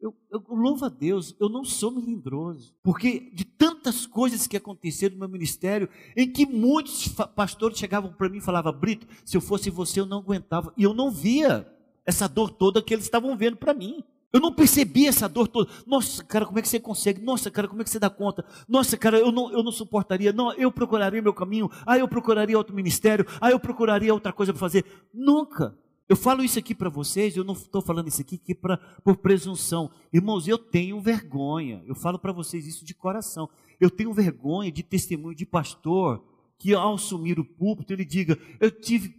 Eu, 0.00 0.14
eu, 0.30 0.42
louvo 0.48 0.86
a 0.86 0.88
Deus, 0.88 1.36
eu 1.38 1.48
não 1.50 1.62
sou 1.62 1.90
melindroso, 1.90 2.74
porque 2.82 3.30
de 3.34 3.44
tantas 3.44 4.06
coisas 4.06 4.46
que 4.46 4.56
aconteceram 4.56 5.14
no 5.14 5.20
meu 5.20 5.28
ministério, 5.28 5.90
em 6.16 6.30
que 6.32 6.46
muitos 6.46 7.08
pastores 7.36 7.78
chegavam 7.78 8.10
para 8.10 8.28
mim 8.30 8.38
e 8.38 8.42
falavam, 8.42 8.72
Brito, 8.72 9.06
se 9.26 9.36
eu 9.36 9.42
fosse 9.42 9.68
você 9.68 10.00
eu 10.00 10.06
não 10.06 10.18
aguentava, 10.18 10.72
e 10.74 10.84
eu 10.84 10.94
não 10.94 11.10
via 11.10 11.70
essa 12.06 12.26
dor 12.26 12.50
toda 12.50 12.80
que 12.80 12.94
eles 12.94 13.04
estavam 13.04 13.36
vendo 13.36 13.56
para 13.56 13.74
mim. 13.74 14.02
Eu 14.32 14.40
não 14.40 14.52
percebia 14.52 15.08
essa 15.08 15.28
dor 15.28 15.48
toda. 15.48 15.70
Nossa, 15.86 16.22
cara, 16.24 16.46
como 16.46 16.58
é 16.58 16.62
que 16.62 16.68
você 16.68 16.78
consegue? 16.78 17.20
Nossa, 17.20 17.50
cara, 17.50 17.66
como 17.66 17.82
é 17.82 17.84
que 17.84 17.90
você 17.90 17.98
dá 17.98 18.08
conta? 18.08 18.44
Nossa, 18.68 18.96
cara, 18.96 19.18
eu 19.18 19.32
não, 19.32 19.52
eu 19.52 19.62
não 19.62 19.72
suportaria. 19.72 20.32
Não, 20.32 20.52
eu 20.52 20.70
procuraria 20.70 21.20
meu 21.20 21.34
caminho. 21.34 21.68
Ah, 21.84 21.98
eu 21.98 22.06
procuraria 22.06 22.56
outro 22.56 22.74
ministério. 22.74 23.26
Ah, 23.40 23.50
eu 23.50 23.58
procuraria 23.58 24.14
outra 24.14 24.32
coisa 24.32 24.52
para 24.52 24.60
fazer. 24.60 24.84
Nunca. 25.12 25.76
Eu 26.10 26.16
falo 26.16 26.42
isso 26.42 26.58
aqui 26.58 26.74
para 26.74 26.90
vocês, 26.90 27.36
eu 27.36 27.44
não 27.44 27.54
estou 27.54 27.80
falando 27.80 28.08
isso 28.08 28.20
aqui, 28.20 28.52
pra, 28.52 28.76
por 29.04 29.18
presunção. 29.18 29.88
Irmãos, 30.12 30.48
eu 30.48 30.58
tenho 30.58 31.00
vergonha, 31.00 31.84
eu 31.86 31.94
falo 31.94 32.18
para 32.18 32.32
vocês 32.32 32.66
isso 32.66 32.84
de 32.84 32.92
coração. 32.92 33.48
Eu 33.78 33.88
tenho 33.88 34.12
vergonha 34.12 34.72
de 34.72 34.82
testemunho 34.82 35.36
de 35.36 35.46
pastor 35.46 36.20
que 36.58 36.74
ao 36.74 36.94
assumir 36.94 37.38
o 37.38 37.44
púlpito 37.44 37.92
ele 37.92 38.04
diga: 38.04 38.36
Eu 38.58 38.72
tive 38.72 39.14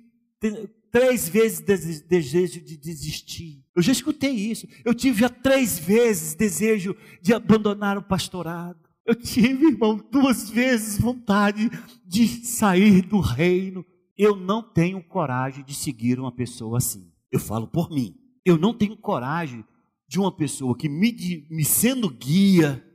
três 0.92 1.30
vezes 1.30 1.62
desejo 2.02 2.60
de 2.60 2.76
desistir. 2.76 3.64
Eu 3.74 3.82
já 3.82 3.94
escutei 3.94 4.32
isso. 4.32 4.68
Eu 4.84 4.94
tive 4.94 5.22
já 5.22 5.30
três 5.30 5.80
vezes 5.80 6.36
desejo 6.36 6.94
de 7.22 7.34
abandonar 7.34 7.98
o 7.98 8.04
pastorado. 8.04 8.78
Eu 9.06 9.16
tive, 9.16 9.68
irmão, 9.68 9.98
duas 10.12 10.50
vezes 10.50 11.00
vontade 11.00 11.72
de 12.06 12.28
sair 12.46 13.02
do 13.02 13.22
reino. 13.22 13.86
Eu 14.22 14.36
não 14.36 14.62
tenho 14.62 15.04
coragem 15.04 15.64
de 15.64 15.74
seguir 15.74 16.20
uma 16.20 16.32
pessoa 16.32 16.78
assim. 16.78 17.12
Eu 17.32 17.40
falo 17.40 17.66
por 17.66 17.90
mim. 17.90 18.16
Eu 18.46 18.56
não 18.56 18.72
tenho 18.72 18.96
coragem 18.96 19.66
de 20.08 20.20
uma 20.20 20.32
pessoa 20.32 20.78
que, 20.78 20.88
me, 20.88 21.48
me 21.50 21.66
sendo 21.66 22.08
guia, 22.08 22.86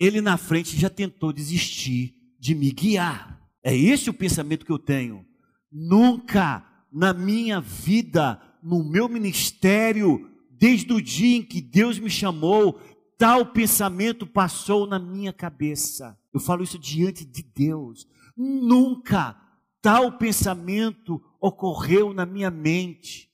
ele 0.00 0.22
na 0.22 0.38
frente 0.38 0.74
já 0.74 0.88
tentou 0.88 1.34
desistir 1.34 2.14
de 2.40 2.54
me 2.54 2.70
guiar. 2.70 3.46
É 3.62 3.76
esse 3.76 4.08
o 4.08 4.14
pensamento 4.14 4.64
que 4.64 4.72
eu 4.72 4.78
tenho. 4.78 5.22
Nunca 5.70 6.66
na 6.90 7.12
minha 7.12 7.60
vida, 7.60 8.40
no 8.62 8.82
meu 8.82 9.10
ministério, 9.10 10.30
desde 10.50 10.94
o 10.94 11.02
dia 11.02 11.36
em 11.36 11.42
que 11.42 11.60
Deus 11.60 11.98
me 11.98 12.08
chamou, 12.08 12.80
tal 13.18 13.52
pensamento 13.52 14.26
passou 14.26 14.86
na 14.86 14.98
minha 14.98 15.32
cabeça. 15.34 16.18
Eu 16.32 16.40
falo 16.40 16.64
isso 16.64 16.78
diante 16.78 17.22
de 17.22 17.42
Deus. 17.42 18.08
Nunca 18.34 19.44
tal 19.86 20.10
pensamento 20.18 21.22
ocorreu 21.40 22.12
na 22.12 22.26
minha 22.26 22.50
mente, 22.50 23.30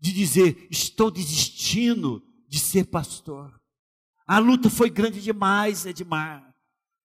de 0.00 0.12
dizer: 0.12 0.66
estou 0.68 1.08
desistindo 1.08 2.20
de 2.48 2.58
ser 2.58 2.86
pastor. 2.86 3.54
A 4.26 4.40
luta 4.40 4.68
foi 4.68 4.90
grande 4.90 5.22
demais, 5.22 5.86
Edmar. 5.86 6.52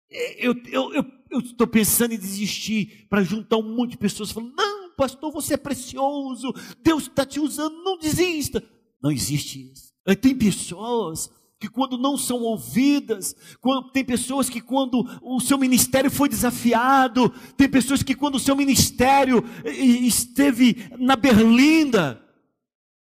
Eu 0.10 0.54
estou 0.54 0.94
eu, 0.94 1.04
eu, 1.30 1.42
eu 1.60 1.68
pensando 1.68 2.14
em 2.14 2.18
desistir 2.18 3.08
para 3.10 3.24
juntar 3.24 3.58
um 3.58 3.76
monte 3.76 3.92
de 3.92 3.98
pessoas 3.98 4.32
falando: 4.32 4.56
não, 4.56 4.96
pastor, 4.96 5.34
você 5.34 5.56
é 5.56 5.58
precioso, 5.58 6.54
Deus 6.82 7.08
está 7.08 7.26
te 7.26 7.42
usando, 7.42 7.84
não 7.84 8.00
desista. 8.00 8.64
Não 9.04 9.12
existe 9.12 9.70
isso. 9.70 9.92
Tem 10.22 10.34
pessoas 10.34 11.30
que 11.62 11.70
quando 11.70 11.96
não 11.96 12.18
são 12.18 12.42
ouvidas, 12.42 13.36
quando, 13.62 13.92
tem 13.92 14.04
pessoas 14.04 14.50
que 14.50 14.60
quando 14.60 15.08
o 15.22 15.40
seu 15.40 15.60
ministério 15.60 16.10
foi 16.10 16.28
desafiado, 16.28 17.30
tem 17.56 17.70
pessoas 17.70 18.02
que 18.02 18.16
quando 18.16 18.36
o 18.36 18.40
seu 18.40 18.56
ministério 18.56 19.46
esteve 19.64 20.90
na 20.98 21.16
berlinda, 21.16 22.20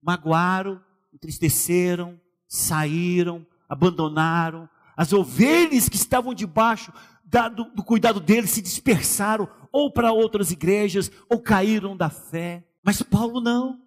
magoaram, 0.02 0.82
entristeceram, 1.14 2.18
saíram, 2.48 3.46
abandonaram, 3.68 4.70
as 4.96 5.12
ovelhas 5.12 5.90
que 5.90 5.98
estavam 5.98 6.34
debaixo 6.34 6.94
da, 7.26 7.50
do, 7.50 7.66
do 7.66 7.84
cuidado 7.84 8.22
deles 8.22 8.52
se 8.52 8.62
dispersaram 8.62 9.50
ou 9.74 9.92
para 9.92 10.14
outras 10.14 10.52
igrejas 10.52 11.12
ou 11.30 11.42
caíram 11.42 11.98
da 11.98 12.10
fé, 12.10 12.66
mas 12.82 13.02
Paulo 13.02 13.42
não. 13.42 13.82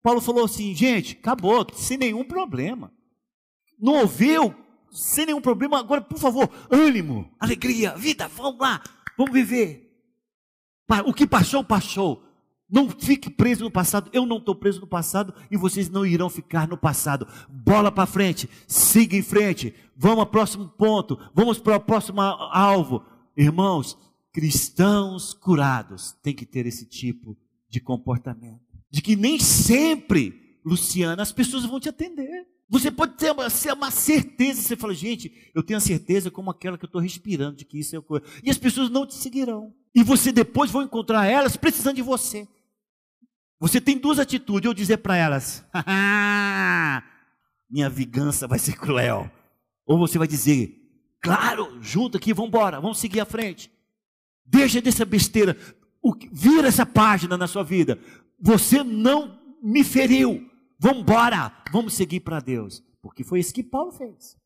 Paulo 0.00 0.20
falou 0.20 0.44
assim, 0.44 0.72
gente, 0.76 1.18
acabou, 1.20 1.66
sem 1.74 1.98
nenhum 1.98 2.22
problema 2.22 2.96
não 3.80 4.00
ouviu, 4.00 4.54
sem 4.90 5.26
nenhum 5.26 5.40
problema, 5.40 5.78
agora, 5.78 6.00
por 6.00 6.18
favor, 6.18 6.50
ânimo, 6.70 7.30
alegria, 7.38 7.96
vida, 7.96 8.28
vamos 8.28 8.60
lá, 8.60 8.82
vamos 9.16 9.32
viver. 9.32 9.88
O 11.04 11.12
que 11.12 11.26
passou, 11.26 11.62
passou. 11.62 12.24
Não 12.70 12.90
fique 12.90 13.30
preso 13.30 13.64
no 13.64 13.70
passado. 13.70 14.10
Eu 14.12 14.26
não 14.26 14.36
estou 14.36 14.54
preso 14.54 14.80
no 14.80 14.86
passado 14.86 15.34
e 15.50 15.56
vocês 15.56 15.88
não 15.88 16.04
irão 16.04 16.28
ficar 16.28 16.68
no 16.68 16.76
passado. 16.76 17.26
Bola 17.48 17.90
para 17.90 18.06
frente, 18.06 18.48
siga 18.66 19.16
em 19.16 19.22
frente. 19.22 19.74
Vamos 19.96 20.20
ao 20.20 20.26
próximo 20.26 20.68
ponto. 20.68 21.18
Vamos 21.34 21.58
para 21.58 21.76
o 21.76 21.80
próximo 21.80 22.20
alvo. 22.20 23.04
Irmãos, 23.36 23.96
cristãos 24.32 25.32
curados 25.32 26.12
têm 26.22 26.34
que 26.34 26.44
ter 26.44 26.66
esse 26.66 26.84
tipo 26.84 27.36
de 27.68 27.80
comportamento. 27.80 28.60
De 28.90 29.00
que 29.00 29.16
nem 29.16 29.38
sempre, 29.38 30.58
Luciana, 30.64 31.22
as 31.22 31.32
pessoas 31.32 31.64
vão 31.64 31.80
te 31.80 31.88
atender. 31.88 32.46
Você 32.68 32.90
pode 32.90 33.14
ter 33.14 33.32
uma, 33.32 33.46
uma 33.74 33.90
certeza, 33.90 34.60
você 34.60 34.76
fala, 34.76 34.94
gente, 34.94 35.50
eu 35.54 35.62
tenho 35.62 35.78
a 35.78 35.80
certeza 35.80 36.30
como 36.30 36.50
aquela 36.50 36.76
que 36.76 36.84
eu 36.84 36.88
estou 36.88 37.00
respirando, 37.00 37.56
de 37.56 37.64
que 37.64 37.78
isso 37.78 37.96
é 37.96 38.00
coisa. 38.00 38.24
E 38.42 38.50
as 38.50 38.58
pessoas 38.58 38.90
não 38.90 39.06
te 39.06 39.14
seguirão. 39.14 39.74
E 39.94 40.02
você 40.02 40.30
depois 40.30 40.70
vai 40.70 40.84
encontrar 40.84 41.26
elas 41.26 41.56
precisando 41.56 41.96
de 41.96 42.02
você. 42.02 42.46
Você 43.58 43.80
tem 43.80 43.96
duas 43.96 44.18
atitudes, 44.18 44.68
ou 44.68 44.74
dizer 44.74 44.98
para 44.98 45.16
elas, 45.16 45.64
minha 47.68 47.88
vingança 47.88 48.46
vai 48.46 48.58
ser 48.58 48.76
cruel. 48.76 49.30
Ou 49.86 49.98
você 49.98 50.18
vai 50.18 50.28
dizer, 50.28 50.78
Claro, 51.20 51.78
junto 51.80 52.16
aqui, 52.16 52.32
vamos 52.32 52.48
embora, 52.48 52.80
vamos 52.80 52.98
seguir 52.98 53.20
à 53.20 53.24
frente. 53.24 53.70
Deixa 54.44 54.80
dessa 54.80 55.04
besteira. 55.04 55.56
Vira 56.30 56.68
essa 56.68 56.86
página 56.86 57.36
na 57.36 57.46
sua 57.46 57.64
vida. 57.64 57.98
Você 58.40 58.82
não 58.82 59.38
me 59.62 59.82
feriu. 59.82 60.47
Vamos 60.78 61.00
embora, 61.00 61.52
vamos 61.72 61.94
seguir 61.94 62.20
para 62.20 62.40
Deus. 62.40 62.82
Porque 63.02 63.24
foi 63.24 63.40
isso 63.40 63.54
que 63.54 63.62
Paulo 63.62 63.92
fez. 63.92 64.36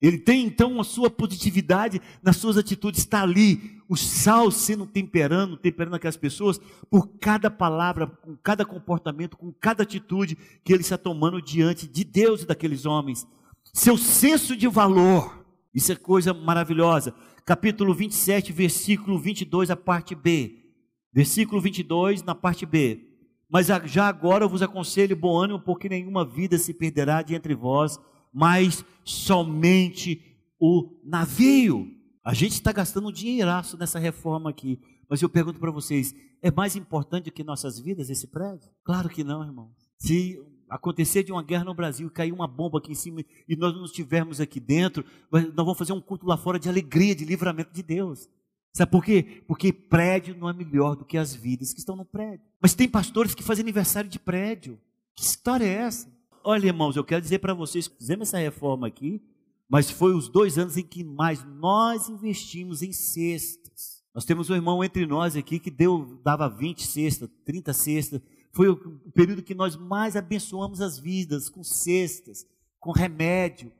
Ele 0.00 0.18
tem 0.18 0.44
então 0.44 0.78
a 0.80 0.84
sua 0.84 1.08
positividade 1.08 2.00
nas 2.22 2.36
suas 2.36 2.58
atitudes, 2.58 3.00
está 3.00 3.22
ali, 3.22 3.80
o 3.88 3.96
sal 3.96 4.50
sendo 4.50 4.86
temperando, 4.86 5.56
temperando 5.56 5.94
aquelas 5.94 6.16
pessoas, 6.16 6.60
por 6.90 7.08
cada 7.18 7.50
palavra, 7.50 8.06
com 8.06 8.36
cada 8.36 8.66
comportamento, 8.66 9.36
com 9.36 9.50
cada 9.52 9.82
atitude 9.82 10.36
que 10.62 10.72
ele 10.72 10.82
está 10.82 10.98
tomando 10.98 11.40
diante 11.40 11.86
de 11.86 12.04
Deus 12.04 12.42
e 12.42 12.46
daqueles 12.46 12.84
homens. 12.84 13.26
Seu 13.72 13.96
senso 13.96 14.54
de 14.54 14.68
valor, 14.68 15.46
isso 15.72 15.90
é 15.90 15.96
coisa 15.96 16.34
maravilhosa. 16.34 17.14
Capítulo 17.46 17.94
27, 17.94 18.52
versículo 18.52 19.18
22, 19.18 19.70
a 19.70 19.76
parte 19.76 20.14
B. 20.14 20.64
Versículo 21.12 21.62
22, 21.62 22.22
na 22.22 22.34
parte 22.34 22.66
B. 22.66 23.13
Mas 23.48 23.68
já 23.86 24.08
agora 24.08 24.44
eu 24.44 24.48
vos 24.48 24.62
aconselho 24.62 25.16
bom 25.16 25.36
ânimo, 25.36 25.60
porque 25.60 25.88
nenhuma 25.88 26.24
vida 26.24 26.58
se 26.58 26.74
perderá 26.74 27.22
de 27.22 27.34
entre 27.34 27.54
vós, 27.54 27.98
mas 28.32 28.84
somente 29.04 30.20
o 30.58 30.98
navio. 31.04 31.86
A 32.24 32.32
gente 32.32 32.52
está 32.52 32.72
gastando 32.72 33.08
um 33.08 33.12
dinheiraço 33.12 33.76
nessa 33.76 33.98
reforma 33.98 34.50
aqui. 34.50 34.80
Mas 35.08 35.20
eu 35.20 35.28
pergunto 35.28 35.60
para 35.60 35.70
vocês: 35.70 36.14
é 36.42 36.50
mais 36.50 36.74
importante 36.74 37.26
do 37.26 37.32
que 37.32 37.44
nossas 37.44 37.78
vidas 37.78 38.10
esse 38.10 38.26
prédio? 38.26 38.70
Claro 38.82 39.08
que 39.08 39.22
não, 39.22 39.44
irmão. 39.44 39.70
Se 39.98 40.38
acontecer 40.68 41.22
de 41.22 41.30
uma 41.30 41.42
guerra 41.42 41.64
no 41.64 41.74
Brasil, 41.74 42.10
cair 42.10 42.32
uma 42.32 42.48
bomba 42.48 42.78
aqui 42.78 42.92
em 42.92 42.96
cima 42.96 43.22
e 43.48 43.56
nós 43.56 43.74
não 43.74 43.84
estivermos 43.84 44.40
aqui 44.40 44.58
dentro, 44.58 45.04
nós 45.30 45.54
vamos 45.54 45.78
fazer 45.78 45.92
um 45.92 46.00
culto 46.00 46.26
lá 46.26 46.36
fora 46.36 46.58
de 46.58 46.68
alegria, 46.68 47.14
de 47.14 47.24
livramento 47.24 47.72
de 47.72 47.82
Deus. 47.82 48.28
Sabe 48.76 48.90
por 48.90 49.04
quê? 49.04 49.44
Porque 49.46 49.72
prédio 49.72 50.36
não 50.36 50.50
é 50.50 50.52
melhor 50.52 50.96
do 50.96 51.04
que 51.04 51.16
as 51.16 51.32
vidas 51.32 51.72
que 51.72 51.78
estão 51.78 51.94
no 51.94 52.04
prédio. 52.04 52.44
Mas 52.60 52.74
tem 52.74 52.88
pastores 52.88 53.32
que 53.32 53.42
fazem 53.42 53.62
aniversário 53.62 54.10
de 54.10 54.18
prédio. 54.18 54.80
Que 55.14 55.22
história 55.22 55.64
é 55.64 55.74
essa? 55.74 56.12
Olha, 56.42 56.66
irmãos, 56.66 56.96
eu 56.96 57.04
quero 57.04 57.22
dizer 57.22 57.38
para 57.38 57.54
vocês, 57.54 57.86
fizemos 57.86 58.28
essa 58.28 58.38
reforma 58.38 58.88
aqui, 58.88 59.22
mas 59.68 59.90
foi 59.90 60.12
os 60.12 60.28
dois 60.28 60.58
anos 60.58 60.76
em 60.76 60.82
que 60.82 61.04
mais 61.04 61.44
nós 61.44 62.08
investimos 62.08 62.82
em 62.82 62.92
cestas. 62.92 64.02
Nós 64.12 64.24
temos 64.24 64.50
um 64.50 64.56
irmão 64.56 64.82
entre 64.82 65.06
nós 65.06 65.36
aqui 65.36 65.60
que 65.60 65.70
deu, 65.70 66.20
dava 66.24 66.48
20 66.48 66.84
cestas, 66.84 67.30
30 67.44 67.72
cestas. 67.72 68.20
Foi 68.52 68.68
o 68.68 68.76
período 69.14 69.42
que 69.42 69.54
nós 69.54 69.76
mais 69.76 70.16
abençoamos 70.16 70.80
as 70.80 70.98
vidas, 70.98 71.48
com 71.48 71.62
cestas, 71.62 72.44
com 72.80 72.90
remédio, 72.90 73.72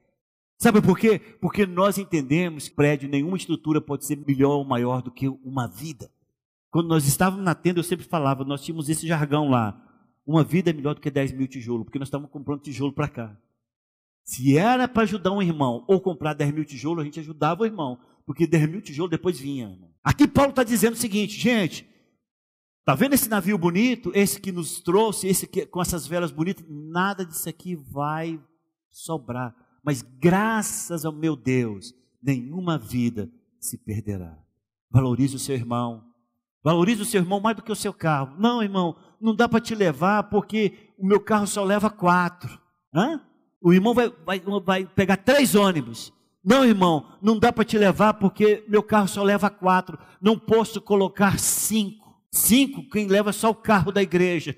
Sabe 0.64 0.80
por 0.80 0.98
quê? 0.98 1.18
Porque 1.42 1.66
nós 1.66 1.98
entendemos 1.98 2.68
que 2.68 2.74
prédio, 2.74 3.06
nenhuma 3.06 3.36
estrutura 3.36 3.82
pode 3.82 4.06
ser 4.06 4.16
melhor 4.16 4.52
ou 4.52 4.64
maior 4.64 5.02
do 5.02 5.10
que 5.10 5.28
uma 5.28 5.68
vida. 5.68 6.10
Quando 6.70 6.88
nós 6.88 7.06
estávamos 7.06 7.44
na 7.44 7.54
tenda, 7.54 7.80
eu 7.80 7.84
sempre 7.84 8.06
falava, 8.06 8.46
nós 8.46 8.64
tínhamos 8.64 8.88
esse 8.88 9.06
jargão 9.06 9.50
lá. 9.50 9.78
Uma 10.26 10.42
vida 10.42 10.70
é 10.70 10.72
melhor 10.72 10.94
do 10.94 11.02
que 11.02 11.10
10 11.10 11.32
mil 11.32 11.46
tijolos, 11.46 11.84
porque 11.84 11.98
nós 11.98 12.08
estávamos 12.08 12.32
comprando 12.32 12.62
tijolo 12.62 12.94
para 12.94 13.08
cá. 13.08 13.36
Se 14.24 14.56
era 14.56 14.88
para 14.88 15.02
ajudar 15.02 15.32
um 15.32 15.42
irmão 15.42 15.84
ou 15.86 16.00
comprar 16.00 16.32
10 16.32 16.54
mil 16.54 16.64
tijolos, 16.64 17.02
a 17.02 17.04
gente 17.04 17.20
ajudava 17.20 17.62
o 17.62 17.66
irmão, 17.66 17.98
porque 18.24 18.46
10 18.46 18.66
mil 18.66 18.80
tijolos 18.80 19.10
depois 19.10 19.38
vinha. 19.38 19.68
Irmão. 19.68 19.90
Aqui 20.02 20.26
Paulo 20.26 20.48
está 20.48 20.64
dizendo 20.64 20.94
o 20.94 20.96
seguinte, 20.96 21.38
gente, 21.38 21.86
tá 22.86 22.94
vendo 22.94 23.12
esse 23.12 23.28
navio 23.28 23.58
bonito, 23.58 24.10
esse 24.14 24.40
que 24.40 24.50
nos 24.50 24.80
trouxe, 24.80 25.28
esse 25.28 25.46
que, 25.46 25.66
com 25.66 25.82
essas 25.82 26.06
velas 26.06 26.32
bonitas, 26.32 26.64
nada 26.66 27.22
disso 27.22 27.50
aqui 27.50 27.76
vai 27.76 28.40
sobrar 28.90 29.54
mas 29.84 30.02
graças 30.02 31.04
ao 31.04 31.12
meu 31.12 31.36
Deus, 31.36 31.94
nenhuma 32.22 32.78
vida 32.78 33.30
se 33.60 33.76
perderá. 33.76 34.38
Valorize 34.90 35.36
o 35.36 35.38
seu 35.38 35.54
irmão. 35.54 36.04
Valorize 36.62 37.02
o 37.02 37.04
seu 37.04 37.20
irmão 37.20 37.40
mais 37.40 37.56
do 37.56 37.62
que 37.62 37.70
o 37.70 37.76
seu 37.76 37.92
carro. 37.92 38.34
Não, 38.38 38.62
irmão, 38.62 38.96
não 39.20 39.34
dá 39.34 39.46
para 39.46 39.60
te 39.60 39.74
levar 39.74 40.24
porque 40.24 40.72
o 40.96 41.06
meu 41.06 41.20
carro 41.20 41.46
só 41.46 41.62
leva 41.62 41.90
quatro. 41.90 42.58
Hã? 42.94 43.20
O 43.60 43.72
irmão 43.72 43.92
vai, 43.92 44.10
vai, 44.24 44.40
vai 44.40 44.86
pegar 44.86 45.18
três 45.18 45.54
ônibus. 45.54 46.12
Não, 46.42 46.64
irmão, 46.64 47.18
não 47.20 47.38
dá 47.38 47.52
para 47.52 47.64
te 47.64 47.76
levar 47.76 48.14
porque 48.14 48.64
meu 48.68 48.82
carro 48.82 49.08
só 49.08 49.22
leva 49.22 49.50
quatro. 49.50 49.98
Não 50.20 50.38
posso 50.38 50.80
colocar 50.80 51.38
cinco. 51.38 52.14
Cinco, 52.30 52.88
quem 52.88 53.06
leva 53.06 53.32
só 53.32 53.50
o 53.50 53.54
carro 53.54 53.92
da 53.92 54.02
igreja. 54.02 54.56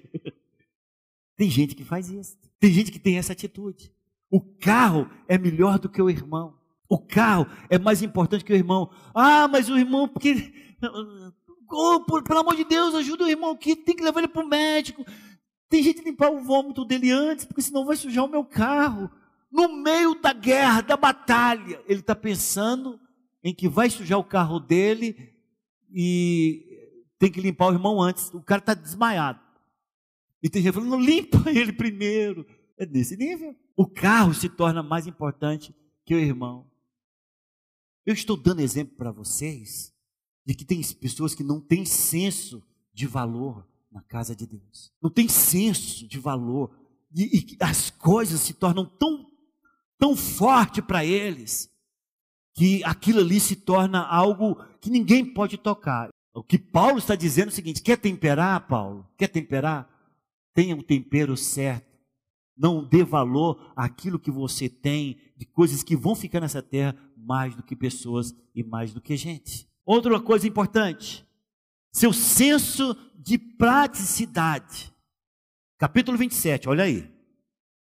tem 1.36 1.50
gente 1.50 1.74
que 1.74 1.84
faz 1.84 2.10
isso. 2.10 2.36
Tem 2.58 2.72
gente 2.72 2.92
que 2.92 2.98
tem 2.98 3.18
essa 3.18 3.32
atitude. 3.32 3.92
O 4.30 4.40
carro 4.40 5.08
é 5.28 5.38
melhor 5.38 5.78
do 5.78 5.88
que 5.88 6.02
o 6.02 6.10
irmão. 6.10 6.56
O 6.88 6.98
carro 6.98 7.46
é 7.68 7.78
mais 7.78 8.02
importante 8.02 8.44
que 8.44 8.52
o 8.52 8.56
irmão. 8.56 8.90
Ah, 9.14 9.48
mas 9.48 9.68
o 9.68 9.78
irmão, 9.78 10.08
porque. 10.08 10.52
Oh, 11.68 12.00
por, 12.06 12.22
pelo 12.22 12.40
amor 12.40 12.54
de 12.54 12.64
Deus, 12.64 12.94
ajuda 12.94 13.24
o 13.24 13.28
irmão 13.28 13.50
aqui, 13.50 13.74
tem 13.74 13.96
que 13.96 14.04
levar 14.04 14.20
ele 14.20 14.28
para 14.28 14.44
o 14.44 14.48
médico. 14.48 15.04
Tem 15.68 15.82
gente 15.82 16.00
que 16.00 16.08
limpar 16.08 16.30
o 16.30 16.40
vômito 16.40 16.84
dele 16.84 17.10
antes, 17.10 17.44
porque 17.44 17.62
senão 17.62 17.84
vai 17.84 17.96
sujar 17.96 18.24
o 18.24 18.30
meu 18.30 18.44
carro. 18.44 19.10
No 19.50 19.68
meio 19.68 20.14
da 20.14 20.32
guerra, 20.32 20.80
da 20.80 20.96
batalha, 20.96 21.80
ele 21.88 22.00
está 22.00 22.14
pensando 22.14 23.00
em 23.42 23.54
que 23.54 23.68
vai 23.68 23.90
sujar 23.90 24.18
o 24.18 24.24
carro 24.24 24.60
dele 24.60 25.34
e 25.92 26.64
tem 27.18 27.30
que 27.30 27.40
limpar 27.40 27.68
o 27.68 27.72
irmão 27.72 28.00
antes. 28.00 28.32
O 28.32 28.42
cara 28.42 28.60
está 28.60 28.74
desmaiado. 28.74 29.40
E 30.42 30.48
tem 30.48 30.62
gente 30.62 30.74
falando, 30.74 30.98
limpa 30.98 31.50
ele 31.50 31.72
primeiro. 31.72 32.46
É 32.78 32.84
desse 32.84 33.16
nível. 33.16 33.56
O 33.76 33.86
carro 33.86 34.34
se 34.34 34.48
torna 34.48 34.82
mais 34.82 35.06
importante 35.06 35.74
que 36.04 36.14
o 36.14 36.18
irmão. 36.18 36.70
Eu 38.04 38.14
estou 38.14 38.36
dando 38.36 38.60
exemplo 38.60 38.94
para 38.96 39.10
vocês 39.10 39.92
de 40.44 40.54
que 40.54 40.64
tem 40.64 40.80
pessoas 40.94 41.34
que 41.34 41.42
não 41.42 41.60
têm 41.60 41.84
senso 41.84 42.62
de 42.92 43.06
valor 43.06 43.66
na 43.90 44.02
casa 44.02 44.36
de 44.36 44.46
Deus. 44.46 44.92
Não 45.02 45.10
tem 45.10 45.28
senso 45.28 46.06
de 46.06 46.18
valor. 46.18 46.70
E, 47.14 47.38
e 47.38 47.56
as 47.60 47.90
coisas 47.90 48.40
se 48.40 48.52
tornam 48.52 48.84
tão, 48.84 49.30
tão 49.98 50.14
forte 50.14 50.82
para 50.82 51.04
eles 51.04 51.70
que 52.54 52.84
aquilo 52.84 53.20
ali 53.20 53.40
se 53.40 53.56
torna 53.56 54.06
algo 54.06 54.62
que 54.80 54.90
ninguém 54.90 55.24
pode 55.24 55.56
tocar. 55.56 56.10
O 56.34 56.42
que 56.42 56.58
Paulo 56.58 56.98
está 56.98 57.14
dizendo 57.14 57.46
é 57.46 57.52
o 57.52 57.54
seguinte: 57.54 57.82
quer 57.82 57.96
temperar, 57.96 58.66
Paulo? 58.68 59.08
Quer 59.16 59.28
temperar? 59.28 59.90
Tenha 60.54 60.76
um 60.76 60.82
tempero 60.82 61.36
certo 61.36 61.95
não 62.56 62.82
dê 62.82 63.04
valor 63.04 63.72
àquilo 63.76 64.18
que 64.18 64.30
você 64.30 64.68
tem, 64.68 65.18
de 65.36 65.44
coisas 65.44 65.82
que 65.82 65.96
vão 65.96 66.14
ficar 66.14 66.40
nessa 66.40 66.62
terra, 66.62 66.96
mais 67.16 67.54
do 67.54 67.62
que 67.62 67.76
pessoas 67.76 68.34
e 68.54 68.62
mais 68.62 68.92
do 68.92 69.00
que 69.00 69.16
gente. 69.16 69.68
Outra 69.84 70.18
coisa 70.20 70.48
importante, 70.48 71.26
seu 71.92 72.12
senso 72.12 72.96
de 73.18 73.36
praticidade. 73.36 74.92
Capítulo 75.78 76.16
27, 76.16 76.68
olha 76.68 76.84
aí, 76.84 77.12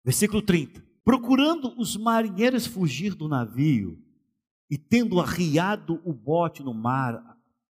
versículo 0.05 0.41
30. 0.41 0.83
Procurando 1.05 1.75
os 1.79 1.97
marinheiros 1.97 2.67
fugir 2.67 3.15
do 3.15 3.29
navio 3.29 3.99
e 4.71 4.79
tendo 4.79 5.21
arriado 5.21 6.01
o 6.05 6.13
bote 6.13 6.63
no 6.63 6.73
mar, 6.73 7.23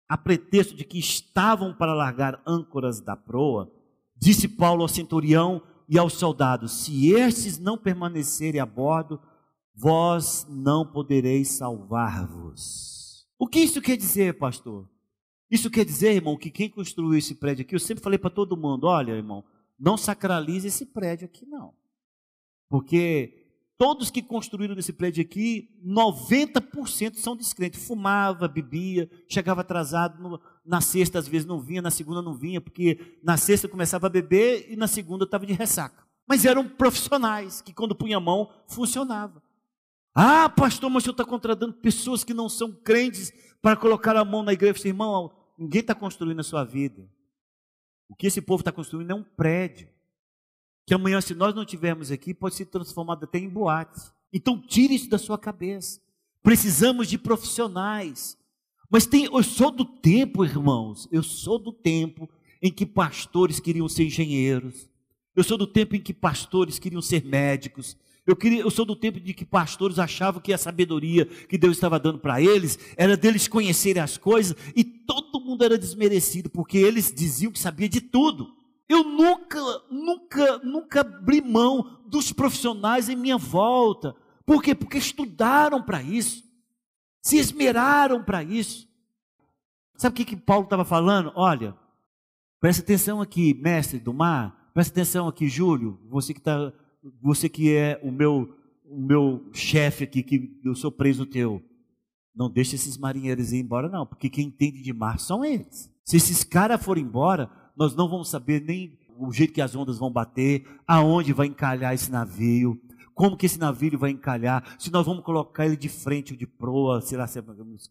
a 0.08 0.18
pretexto 0.18 0.76
de 0.76 0.86
que 0.86 0.98
estavam 0.98 1.74
para 1.74 1.94
largar 1.94 2.42
âncoras 2.48 3.02
da 3.02 3.18
proa, 3.18 3.70
disse 4.16 4.48
Paulo 4.48 4.82
ao 4.82 4.88
centurião 4.88 5.62
e 5.88 5.98
aos 5.98 6.14
soldados: 6.14 6.72
Se 6.84 7.12
estes 7.12 7.58
não 7.58 7.78
permanecerem 7.78 8.60
a 8.60 8.66
bordo, 8.66 9.20
vós 9.74 10.46
não 10.50 10.86
podereis 10.86 11.50
salvar-vos. 11.50 13.28
O 13.38 13.48
que 13.48 13.60
isso 13.60 13.82
quer 13.82 13.96
dizer, 13.96 14.38
pastor? 14.38 14.90
Isso 15.50 15.70
quer 15.70 15.86
dizer, 15.86 16.14
irmão, 16.14 16.38
que 16.38 16.50
quem 16.50 16.70
construiu 16.70 17.18
esse 17.18 17.36
prédio 17.36 17.64
aqui, 17.64 17.76
eu 17.76 17.80
sempre 17.80 18.04
falei 18.04 18.20
para 18.20 18.30
todo 18.30 18.58
mundo: 18.58 18.88
olha, 18.88 19.14
irmão, 19.14 19.44
não 19.80 19.96
sacralize 19.96 20.68
esse 20.68 20.86
prédio 20.86 21.26
aqui, 21.26 21.46
não. 21.46 21.74
Porque 22.70 23.47
todos 23.78 24.10
que 24.10 24.22
construíram 24.22 24.78
esse 24.78 24.92
prédio 24.92 25.22
aqui, 25.22 25.70
90% 25.86 27.16
são 27.16 27.36
descrentes. 27.36 27.86
Fumava, 27.86 28.48
bebia, 28.48 29.10
chegava 29.30 29.62
atrasado, 29.62 30.22
no, 30.22 30.42
na 30.66 30.82
sexta 30.82 31.20
às 31.20 31.28
vezes 31.28 31.48
não 31.48 31.60
vinha, 31.60 31.82
na 31.82 31.92
segunda 31.92 32.22
não 32.22 32.34
vinha, 32.34 32.60
porque 32.60 33.20
na 33.24 33.38
sexta 33.38 33.68
começava 33.68 34.08
a 34.08 34.10
beber 34.10 34.72
e 34.72 34.76
na 34.76 34.88
segunda 34.88 35.26
estava 35.26 35.46
de 35.46 35.54
ressaca. 35.54 36.06
Mas 36.28 36.44
eram 36.44 36.68
profissionais, 36.68 37.62
que 37.62 37.74
quando 37.74 37.96
punha 37.96 38.18
a 38.18 38.22
mão, 38.22 38.50
funcionava. 38.68 39.42
Ah, 40.14 40.50
pastor, 40.50 40.90
mas 40.90 41.04
o 41.04 41.06
senhor 41.06 41.14
está 41.14 41.24
contratando 41.24 41.74
pessoas 41.74 42.24
que 42.24 42.34
não 42.34 42.50
são 42.50 42.72
crentes 42.72 43.32
para 43.62 43.78
colocar 43.78 44.16
a 44.18 44.26
mão 44.26 44.42
na 44.42 44.54
igreja. 44.54 44.88
Irmão, 44.88 45.32
ninguém 45.58 45.82
está 45.82 45.94
construindo 45.94 46.40
a 46.40 46.44
sua 46.44 46.64
vida. 46.64 47.08
O 48.10 48.16
que 48.16 48.28
esse 48.28 48.42
povo 48.42 48.62
está 48.62 48.72
construindo 48.72 49.12
é 49.12 49.16
um 49.16 49.24
prédio 49.24 49.88
que 50.88 50.94
amanhã, 50.94 51.20
se 51.20 51.36
nós 51.36 51.54
não 51.54 51.66
tivermos 51.66 52.12
aqui, 52.12 52.34
pode 52.34 52.56
ser 52.56 52.66
transformado 52.68 53.26
até 53.26 53.38
em 53.38 53.50
boate. 53.50 54.00
Então, 54.32 54.58
tire 54.58 54.96
isso 54.96 55.10
da 55.10 55.18
sua 55.18 55.38
cabeça. 55.38 56.00
Precisamos 56.42 57.10
de 57.10 57.18
profissionais. 57.18 58.38
Mas 58.90 59.06
tem, 59.06 59.26
eu 59.26 59.44
sou 59.44 59.70
do 59.70 59.84
tempo, 59.84 60.46
irmãos, 60.46 61.06
eu 61.12 61.22
sou 61.22 61.60
do 61.60 61.74
tempo 61.74 62.30
em 62.62 62.72
que 62.72 62.86
pastores 62.86 63.60
queriam 63.60 63.90
ser 63.90 64.06
engenheiros. 64.06 64.90
Eu 65.36 65.44
sou 65.44 65.58
do 65.58 65.68
tempo 65.68 65.94
em 65.94 66.02
que 66.02 66.14
pastores 66.14 66.80
queriam 66.80 67.02
ser 67.02 67.26
médicos. 67.26 67.98
Eu, 68.26 68.38
queria, 68.38 68.62
eu 68.62 68.72
sou 68.72 68.86
do 68.86 68.96
tempo 68.96 69.20
de 69.20 69.34
que 69.34 69.44
pastores 69.44 70.00
achavam 70.00 70.42
que 70.42 70.54
a 70.54 70.58
sabedoria 70.58 71.26
que 71.26 71.58
Deus 71.58 71.76
estava 71.76 72.00
dando 72.00 72.20
para 72.20 72.42
eles 72.42 72.80
era 72.96 73.18
deles 73.18 73.46
conhecerem 73.46 74.02
as 74.02 74.18
coisas 74.18 74.56
e 74.74 74.86
todo 74.86 75.42
mundo 75.42 75.66
era 75.66 75.78
desmerecido, 75.78 76.50
porque 76.50 76.78
eles 76.78 77.14
diziam 77.14 77.52
que 77.52 77.60
sabia 77.60 77.90
de 77.90 78.00
tudo. 78.00 78.56
Eu 78.90 79.04
nunca, 79.04 79.60
nunca, 79.90 80.58
nunca 80.60 81.02
abri 81.02 81.42
mão 81.42 82.02
dos 82.08 82.32
profissionais 82.32 83.10
em 83.10 83.16
minha 83.16 83.38
volta. 83.38 84.16
Por 84.46 84.64
quê? 84.64 84.74
Porque 84.74 84.98
estudaram 84.98 85.84
para 85.84 86.02
isso, 86.02 86.44
se 87.22 87.38
esmeraram 87.38 88.24
para 88.24 88.44
isso. 88.44 88.88
Sabe 89.98 90.14
o 90.14 90.16
que, 90.16 90.26
que 90.26 90.38
Paulo 90.38 90.64
estava 90.64 90.86
falando? 90.86 91.34
Olha, 91.36 91.76
presta 92.62 92.82
atenção 92.82 93.22
aqui, 93.22 93.54
mestre 93.54 94.00
do 94.00 94.14
mar, 94.14 94.72
presta 94.74 94.94
atenção 94.94 95.28
aqui, 95.28 95.50
Júlio, 95.50 96.00
você 96.08 96.34
que 96.34 96.40
está 96.40 96.72
você 97.22 97.48
que 97.48 97.74
é 97.74 98.00
o 98.04 98.12
meu, 98.12 98.54
o 98.86 99.00
meu 99.00 99.50
chefe 99.54 100.04
aqui, 100.04 100.24
que 100.24 100.60
eu 100.64 100.76
sou 100.76 100.92
preso 100.92 101.26
teu, 101.26 101.62
não 102.36 102.50
deixe 102.50 102.76
esses 102.76 102.98
marinheiros 102.98 103.52
ir 103.52 103.60
embora, 103.60 103.90
não, 103.90 104.06
porque 104.06 104.30
quem 104.30 104.48
entende 104.48 104.82
de 104.82 104.94
mar 104.94 105.20
são 105.20 105.44
eles. 105.44 105.92
Se 106.04 106.18
esses 106.18 106.44
caras 106.44 106.84
forem 106.84 107.04
embora, 107.04 107.50
nós 107.78 107.96
não 107.96 108.10
vamos 108.10 108.30
saber 108.30 108.62
nem 108.62 108.98
o 109.18 109.32
jeito 109.32 109.54
que 109.54 109.62
as 109.62 109.76
ondas 109.76 109.98
vão 109.98 110.12
bater, 110.12 110.66
aonde 110.88 111.34
vai 111.34 111.48
encalhar 111.48 111.94
esse 111.94 112.12
navio, 112.12 112.80
como 113.18 113.36
que 113.36 113.48
esse 113.48 113.58
navio 113.58 113.98
vai 113.98 114.12
encalhar, 114.12 114.76
se 114.78 114.92
nós 114.92 115.04
vamos 115.04 115.24
colocar 115.24 115.66
ele 115.66 115.76
de 115.76 115.90
frente 115.90 116.34
ou 116.34 116.38
de 116.38 116.46
proa, 116.46 117.02
sei 117.02 117.18
lá 117.18 117.26
se 117.26 117.40
é 117.40 117.44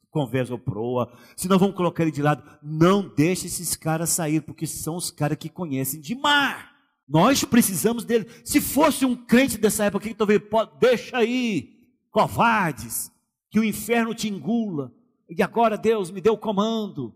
conversa 0.09 0.53
ou 0.53 0.59
proa, 0.59 1.13
se 1.37 1.49
nós 1.49 1.59
vamos 1.59 1.75
colocar 1.75 2.05
ele 2.05 2.13
de 2.13 2.23
lado, 2.23 2.45
não 2.63 3.13
deixe 3.13 3.49
esses 3.49 3.75
caras 3.75 4.11
sair, 4.11 4.41
porque 4.41 4.69
são 4.69 4.95
os 4.95 5.11
caras 5.11 5.37
que 5.37 5.49
conhecem 5.49 6.01
de 6.01 6.15
mar. 6.15 6.77
Nós 7.09 7.43
precisamos 7.45 8.05
dele. 8.05 8.29
Se 8.45 8.61
fosse 8.61 9.05
um 9.05 9.17
crente 9.17 9.59
dessa 9.59 9.85
época, 9.85 10.09
que 10.09 10.15
talvez 10.15 10.41
deixa 10.79 11.17
aí, 11.17 11.75
covardes, 12.11 13.11
que 13.51 13.59
o 13.59 13.65
inferno 13.65 14.15
te 14.15 14.29
engula. 14.29 14.93
E 15.29 15.43
agora 15.43 15.77
Deus 15.77 16.09
me 16.11 16.21
deu 16.21 16.35
o 16.35 16.39
comando. 16.39 17.13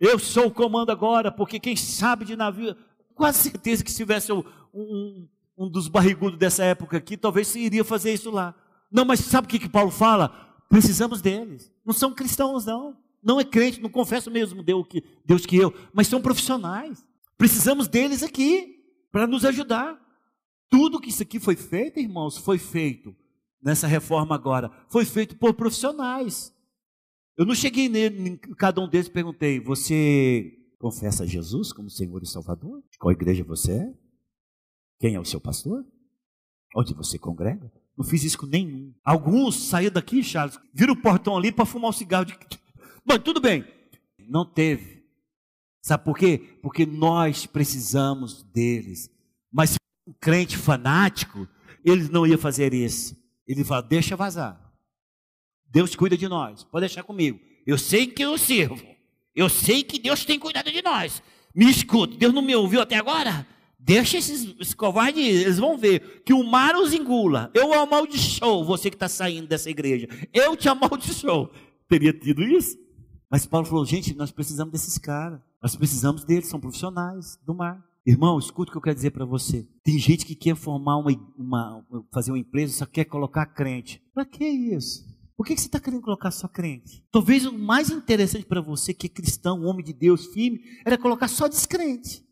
Eu 0.00 0.18
sou 0.18 0.46
o 0.46 0.50
comando 0.50 0.90
agora, 0.90 1.30
porque 1.30 1.60
quem 1.60 1.76
sabe 1.76 2.24
de 2.24 2.36
navio, 2.36 2.76
quase 3.14 3.50
certeza 3.50 3.84
que 3.84 3.90
se 3.90 3.96
tivesse 3.96 4.32
um, 4.32 4.42
um, 4.72 5.28
um 5.56 5.68
dos 5.68 5.88
barrigudos 5.88 6.38
dessa 6.38 6.64
época 6.64 6.96
aqui, 6.96 7.16
talvez 7.16 7.48
se 7.48 7.60
iria 7.60 7.84
fazer 7.84 8.12
isso 8.12 8.30
lá. 8.30 8.54
Não, 8.90 9.04
mas 9.04 9.20
sabe 9.20 9.46
o 9.46 9.48
que, 9.50 9.58
que 9.58 9.68
Paulo 9.68 9.90
fala? 9.90 10.28
Precisamos 10.68 11.20
deles. 11.20 11.72
Não 11.84 11.92
são 11.92 12.12
cristãos, 12.12 12.64
não. 12.64 12.96
Não 13.22 13.40
é 13.40 13.44
crente, 13.44 13.80
não 13.80 13.88
confessa 13.88 14.28
o 14.28 14.32
mesmo 14.32 14.62
Deus 14.62 14.86
que, 14.86 15.02
Deus 15.24 15.46
que 15.46 15.56
eu, 15.56 15.72
mas 15.92 16.06
são 16.06 16.20
profissionais. 16.20 17.06
Precisamos 17.38 17.88
deles 17.88 18.22
aqui 18.22 18.84
para 19.10 19.26
nos 19.26 19.44
ajudar. 19.44 19.98
Tudo 20.68 21.00
que 21.00 21.08
isso 21.08 21.22
aqui 21.22 21.40
foi 21.40 21.56
feito, 21.56 21.98
irmãos, 21.98 22.36
foi 22.36 22.58
feito 22.58 23.16
nessa 23.62 23.86
reforma 23.86 24.34
agora, 24.34 24.70
foi 24.88 25.06
feito 25.06 25.36
por 25.36 25.54
profissionais. 25.54 26.53
Eu 27.36 27.44
não 27.44 27.54
cheguei 27.54 27.88
nele, 27.88 28.28
em 28.30 28.36
cada 28.36 28.80
um 28.80 28.88
deles 28.88 29.08
e 29.08 29.10
perguntei: 29.10 29.60
Você 29.60 30.56
confessa 30.78 31.26
Jesus 31.26 31.72
como 31.72 31.90
Senhor 31.90 32.22
e 32.22 32.26
Salvador? 32.26 32.82
De 32.90 32.98
qual 32.98 33.12
igreja 33.12 33.42
você 33.42 33.72
é? 33.72 33.94
Quem 35.00 35.14
é 35.14 35.20
o 35.20 35.24
seu 35.24 35.40
pastor? 35.40 35.84
Onde 36.76 36.94
você 36.94 37.18
congrega? 37.18 37.72
Não 37.96 38.04
fiz 38.04 38.24
isso 38.24 38.38
com 38.38 38.46
nenhum. 38.46 38.92
Alguns 39.04 39.68
saíram 39.68 39.94
daqui, 39.94 40.22
Charles, 40.22 40.58
viram 40.72 40.94
o 40.94 41.00
portão 41.00 41.36
ali 41.36 41.52
para 41.52 41.64
fumar 41.64 41.90
um 41.90 41.92
cigarro. 41.92 42.24
De... 42.24 42.36
Tudo 43.24 43.40
bem. 43.40 43.64
Não 44.28 44.44
teve. 44.44 45.04
Sabe 45.82 46.04
por 46.04 46.16
quê? 46.16 46.58
Porque 46.62 46.86
nós 46.86 47.46
precisamos 47.46 48.42
deles. 48.42 49.10
Mas 49.52 49.76
um 50.06 50.12
crente 50.20 50.56
fanático, 50.56 51.46
ele 51.84 52.08
não 52.08 52.26
ia 52.26 52.38
fazer 52.38 52.72
isso. 52.72 53.16
Ele 53.46 53.64
fala: 53.64 53.82
deixa 53.82 54.16
vazar. 54.16 54.63
Deus 55.74 55.96
cuida 55.96 56.16
de 56.16 56.28
nós. 56.28 56.62
Pode 56.62 56.86
deixar 56.86 57.02
comigo. 57.02 57.40
Eu 57.66 57.76
sei 57.76 58.06
que 58.06 58.22
eu 58.22 58.38
sirvo. 58.38 58.80
Eu 59.34 59.48
sei 59.48 59.82
que 59.82 59.98
Deus 59.98 60.24
tem 60.24 60.38
cuidado 60.38 60.70
de 60.70 60.80
nós. 60.80 61.20
Me 61.52 61.68
escuta. 61.68 62.16
Deus 62.16 62.32
não 62.32 62.42
me 62.42 62.54
ouviu 62.54 62.80
até 62.80 62.94
agora? 62.94 63.44
Deixa 63.76 64.16
esses, 64.16 64.54
esses 64.60 64.72
covardes, 64.72 65.42
eles 65.42 65.58
vão 65.58 65.76
ver 65.76 66.22
que 66.24 66.32
o 66.32 66.44
mar 66.44 66.76
os 66.76 66.94
engula. 66.94 67.50
Eu 67.52 67.74
amaldiçoo 67.74 68.64
você 68.64 68.88
que 68.88 68.94
está 68.94 69.08
saindo 69.08 69.48
dessa 69.48 69.68
igreja. 69.68 70.06
Eu 70.32 70.56
te 70.56 70.68
amaldiçoo. 70.68 71.50
Teria 71.88 72.12
tido 72.12 72.44
isso? 72.44 72.78
Mas 73.28 73.44
Paulo 73.44 73.66
falou: 73.66 73.84
gente, 73.84 74.14
nós 74.14 74.30
precisamos 74.30 74.70
desses 74.70 74.96
caras. 74.96 75.40
Nós 75.60 75.74
precisamos 75.74 76.24
deles, 76.24 76.46
são 76.46 76.60
profissionais 76.60 77.36
do 77.44 77.52
mar. 77.52 77.84
Irmão, 78.06 78.38
escuta 78.38 78.70
o 78.70 78.72
que 78.72 78.78
eu 78.78 78.82
quero 78.82 78.94
dizer 78.94 79.10
para 79.10 79.24
você. 79.24 79.66
Tem 79.82 79.98
gente 79.98 80.24
que 80.24 80.36
quer 80.36 80.54
formar 80.54 80.98
uma, 80.98 81.10
uma, 81.36 81.86
fazer 82.12 82.30
uma 82.30 82.38
empresa, 82.38 82.72
só 82.72 82.86
quer 82.86 83.06
colocar 83.06 83.44
crente. 83.46 84.00
Para 84.14 84.24
que 84.24 84.44
isso? 84.44 85.13
Por 85.36 85.44
que 85.44 85.56
você 85.56 85.66
está 85.66 85.80
querendo 85.80 86.02
colocar 86.02 86.30
só 86.30 86.46
crente? 86.46 87.04
Talvez 87.10 87.44
o 87.44 87.52
mais 87.52 87.90
interessante 87.90 88.46
para 88.46 88.60
você, 88.60 88.94
que 88.94 89.06
é 89.06 89.10
cristão, 89.10 89.64
homem 89.64 89.84
de 89.84 89.92
Deus, 89.92 90.26
firme, 90.26 90.60
era 90.84 90.96
colocar 90.96 91.26
só 91.26 91.48
descrente. 91.48 92.24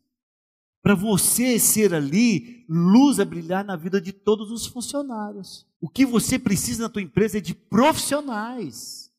Para 0.82 0.94
você 0.94 1.58
ser 1.58 1.94
ali, 1.94 2.64
luz 2.68 3.20
a 3.20 3.24
brilhar 3.24 3.64
na 3.64 3.76
vida 3.76 4.00
de 4.00 4.12
todos 4.12 4.50
os 4.50 4.66
funcionários. 4.66 5.66
O 5.80 5.88
que 5.88 6.06
você 6.06 6.38
precisa 6.38 6.84
na 6.84 6.88
tua 6.88 7.02
empresa 7.02 7.38
é 7.38 7.40
de 7.40 7.54
profissionais. 7.54 9.10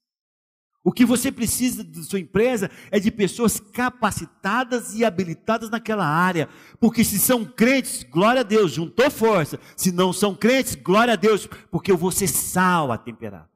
O 0.83 0.91
que 0.91 1.05
você 1.05 1.31
precisa 1.31 1.81
de 1.81 2.03
sua 2.03 2.19
empresa 2.19 2.69
é 2.91 2.99
de 2.99 3.09
pessoas 3.09 3.59
capacitadas 3.59 4.93
e 4.93 5.05
habilitadas 5.05 5.69
naquela 5.69 6.05
área. 6.05 6.49
Porque 6.79 7.05
se 7.05 7.17
são 7.17 7.45
crentes, 7.45 8.03
glória 8.03 8.41
a 8.41 8.43
Deus, 8.43 8.73
juntou 8.73 9.09
força. 9.09 9.57
Se 9.77 9.93
não 9.93 10.11
são 10.11 10.35
crentes, 10.35 10.75
glória 10.75 11.13
a 11.13 11.17
Deus, 11.17 11.47
porque 11.71 11.89
eu 11.89 11.97
vou 11.97 12.11
ser 12.11 12.27
sal 12.27 12.91
a 12.91 12.97
temperar. 12.97 13.52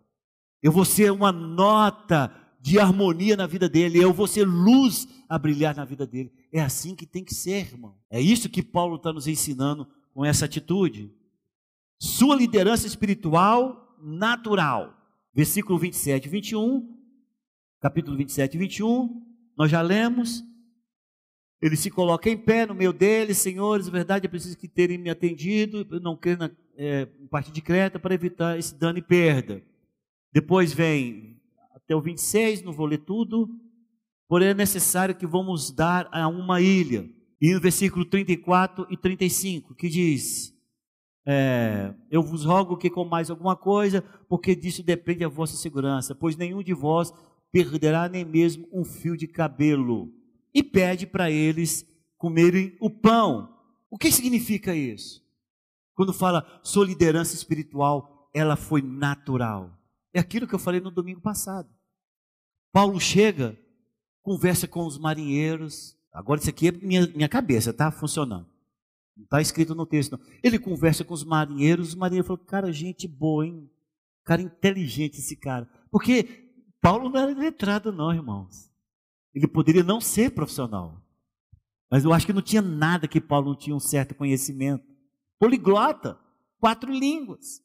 Eu 0.67 0.71
vou 0.71 0.83
ser 0.83 1.11
uma 1.11 1.31
nota 1.31 2.29
de 2.59 2.77
harmonia 2.77 3.37
na 3.37 3.47
vida 3.47 3.69
dele. 3.69 4.03
Eu 4.03 4.11
vou 4.11 4.27
ser 4.27 4.45
luz 4.45 5.07
a 5.29 5.39
brilhar 5.39 5.73
na 5.73 5.85
vida 5.85 6.05
dele. 6.05 6.29
É 6.51 6.59
assim 6.59 6.95
que 6.95 7.05
tem 7.05 7.23
que 7.23 7.33
ser, 7.33 7.67
irmão. 7.67 7.95
É 8.09 8.19
isso 8.19 8.49
que 8.49 8.61
Paulo 8.61 8.97
está 8.97 9.13
nos 9.13 9.27
ensinando 9.27 9.87
com 10.13 10.25
essa 10.25 10.43
atitude. 10.43 11.09
Sua 11.97 12.35
liderança 12.35 12.85
espiritual 12.85 13.95
natural. 14.03 14.93
Versículo 15.33 15.79
27 15.79 16.25
e 16.25 16.29
21 16.29 16.97
capítulo 17.79 18.17
27 18.17 18.55
e 18.55 18.57
21, 18.57 19.21
nós 19.55 19.71
já 19.71 19.81
lemos. 19.81 20.43
Ele 21.61 21.75
se 21.75 21.89
coloca 21.89 22.29
em 22.29 22.37
pé 22.37 22.65
no 22.65 22.75
meio 22.75 22.93
deles, 22.93 23.37
senhores, 23.37 23.87
verdade 23.87 24.25
é 24.25 24.29
preciso 24.29 24.57
que 24.57 24.67
terem 24.67 24.97
me 24.97 25.09
atendido, 25.09 25.85
não 26.01 26.15
quero 26.15 26.39
na 26.39 26.51
é, 26.75 27.05
parte 27.31 27.51
de 27.51 27.61
Creta 27.61 27.97
para 27.97 28.13
evitar 28.13 28.59
esse 28.59 28.75
dano 28.75 28.99
e 28.99 29.01
perda. 29.01 29.63
Depois 30.31 30.73
vem 30.73 31.41
até 31.73 31.95
o 31.95 32.01
26, 32.01 32.63
não 32.63 32.73
vou 32.73 32.85
ler 32.85 32.99
tudo, 32.99 33.49
porém 34.27 34.49
é 34.49 34.53
necessário 34.53 35.15
que 35.15 35.25
vamos 35.25 35.71
dar 35.71 36.09
a 36.11 36.27
uma 36.27 36.61
ilha. 36.61 37.09
E 37.39 37.53
no 37.53 37.61
versículo 37.61 38.03
34 38.03 38.87
e 38.89 38.97
35, 38.97 39.75
que 39.75 39.87
diz: 39.87 40.53
é, 41.25 41.93
Eu 42.09 42.21
vos 42.23 42.45
rogo 42.45 42.77
que 42.77 42.89
com 42.89 43.05
mais 43.05 43.29
alguma 43.29 43.55
coisa, 43.55 44.01
porque 44.27 44.55
disso 44.55 44.83
depende 44.83 45.23
a 45.23 45.29
vossa 45.29 45.55
segurança, 45.55 46.15
pois 46.15 46.35
nenhum 46.35 46.63
de 46.63 46.73
vós 46.73 47.13
perderá 47.51 48.09
nem 48.09 48.25
mesmo 48.25 48.67
um 48.71 48.83
fio 48.83 49.15
de 49.15 49.27
cabelo. 49.27 50.11
E 50.53 50.63
pede 50.63 51.05
para 51.05 51.29
eles 51.29 51.85
comerem 52.17 52.75
o 52.79 52.89
pão. 52.89 53.55
O 53.89 53.97
que 53.97 54.11
significa 54.11 54.75
isso? 54.75 55.23
Quando 55.93 56.13
fala 56.13 56.45
sua 56.63 56.85
liderança 56.85 57.35
espiritual, 57.35 58.29
ela 58.33 58.55
foi 58.55 58.81
natural. 58.81 59.71
É 60.13 60.19
aquilo 60.19 60.47
que 60.47 60.55
eu 60.55 60.59
falei 60.59 60.79
no 60.79 60.91
domingo 60.91 61.21
passado. 61.21 61.69
Paulo 62.71 62.99
chega, 62.99 63.57
conversa 64.21 64.67
com 64.67 64.85
os 64.85 64.97
marinheiros. 64.97 65.97
Agora, 66.11 66.39
isso 66.39 66.49
aqui 66.49 66.69
é 66.69 66.71
minha, 66.71 67.07
minha 67.07 67.29
cabeça, 67.29 67.73
tá 67.73 67.91
funcionando. 67.91 68.47
Não 69.15 69.23
está 69.23 69.41
escrito 69.41 69.73
no 69.73 69.85
texto, 69.85 70.11
não. 70.11 70.19
Ele 70.43 70.59
conversa 70.59 71.03
com 71.03 71.13
os 71.13 71.23
marinheiros, 71.23 71.89
os 71.89 71.95
marinheiros 71.95 72.27
falam, 72.27 72.45
cara, 72.45 72.71
gente 72.71 73.07
boa, 73.07 73.45
hein? 73.45 73.69
Cara 74.23 74.41
inteligente 74.41 75.19
esse 75.19 75.35
cara. 75.35 75.67
Porque 75.89 76.51
Paulo 76.81 77.09
não 77.09 77.19
era 77.19 77.33
letrado, 77.33 77.91
não, 77.91 78.13
irmãos. 78.13 78.71
Ele 79.33 79.47
poderia 79.47 79.83
não 79.83 79.99
ser 79.99 80.31
profissional. 80.31 81.01
Mas 81.89 82.03
eu 82.03 82.13
acho 82.13 82.25
que 82.25 82.33
não 82.33 82.41
tinha 82.41 82.61
nada 82.61 83.07
que 83.07 83.21
Paulo 83.21 83.49
não 83.49 83.57
tinha 83.57 83.75
um 83.75 83.79
certo 83.79 84.13
conhecimento. 84.13 84.85
Poliglota, 85.39 86.19
quatro 86.59 86.91
línguas. 86.91 87.61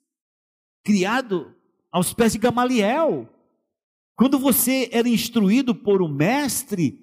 Criado 0.85 1.55
aos 1.93 2.15
pés 2.15 2.33
de 2.33 2.39
Gamaliel. 2.39 3.29
Quando 4.17 4.39
você 4.39 4.89
era 4.91 5.09
instruído 5.09 5.75
por 5.75 6.03
um 6.03 6.09
mestre, 6.09 6.99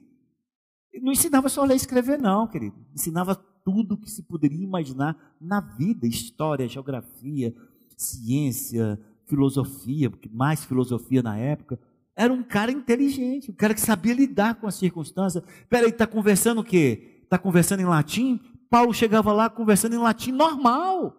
não 1.01 1.11
ensinava 1.11 1.47
só 1.47 1.61
a 1.61 1.65
ler 1.65 1.75
e 1.75 1.77
escrever, 1.77 2.19
não, 2.19 2.47
querido. 2.47 2.75
Ensinava 2.93 3.35
tudo 3.35 3.97
que 3.97 4.09
se 4.09 4.23
poderia 4.23 4.63
imaginar 4.63 5.35
na 5.39 5.61
vida: 5.61 6.07
história, 6.07 6.67
geografia, 6.67 7.55
ciência, 7.95 8.99
filosofia, 9.25 10.11
mais 10.31 10.65
filosofia 10.65 11.21
na 11.21 11.37
época. 11.37 11.79
Era 12.15 12.33
um 12.33 12.43
cara 12.43 12.71
inteligente, 12.71 13.49
um 13.49 13.53
cara 13.53 13.73
que 13.73 13.79
sabia 13.79 14.13
lidar 14.13 14.55
com 14.55 14.67
as 14.67 14.75
circunstâncias. 14.75 15.43
Peraí, 15.69 15.89
está 15.89 16.05
conversando 16.05 16.59
o 16.59 16.63
quê? 16.63 17.21
Está 17.23 17.37
conversando 17.37 17.79
em 17.79 17.85
latim? 17.85 18.39
Paulo 18.69 18.93
chegava 18.93 19.31
lá 19.31 19.49
conversando 19.49 19.95
em 19.95 19.99
latim 19.99 20.31
normal. 20.31 21.15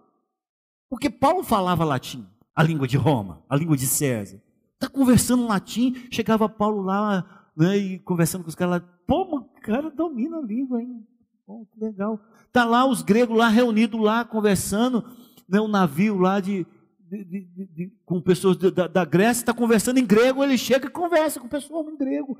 Porque 0.91 1.09
Paulo 1.09 1.43
falava 1.43 1.85
latim, 1.85 2.27
a 2.55 2.63
língua 2.63 2.87
de 2.87 2.97
Roma, 2.97 3.43
a 3.49 3.57
língua 3.57 3.77
de 3.77 3.87
César. 3.87 4.41
Está 4.75 4.89
conversando 4.89 5.47
latim, 5.47 5.95
chegava 6.11 6.49
Paulo 6.49 6.83
lá 6.83 7.49
né, 7.57 7.77
e 7.77 7.99
conversando 7.99 8.43
com 8.43 8.49
os 8.49 8.55
caras 8.55 8.81
lá. 8.81 8.89
Pô, 9.07 9.23
o 9.37 9.45
cara 9.61 9.91
domina 9.91 10.39
a 10.39 10.43
língua, 10.43 10.81
hein? 10.81 11.07
Pô, 11.47 11.67
que 11.71 11.79
legal. 11.79 12.21
Está 12.47 12.65
lá 12.65 12.87
os 12.87 13.03
gregos 13.03 13.37
lá 13.37 13.49
reunidos 13.49 14.01
lá, 14.01 14.25
conversando, 14.25 15.05
né, 15.49 15.61
um 15.61 15.69
navio 15.69 16.19
lá 16.19 16.41
de, 16.41 16.67
de, 16.99 17.25
de, 17.25 17.67
de 17.67 17.93
com 18.05 18.21
pessoas 18.21 18.57
da, 18.57 18.87
da 18.87 19.05
Grécia, 19.05 19.43
está 19.43 19.53
conversando 19.53 19.99
em 19.99 20.07
grego, 20.07 20.43
ele 20.43 20.57
chega 20.57 20.87
e 20.87 20.91
conversa 20.91 21.41
com 21.41 21.47
o 21.47 21.51
pessoal 21.51 21.89
em 21.91 21.97
grego. 21.97 22.39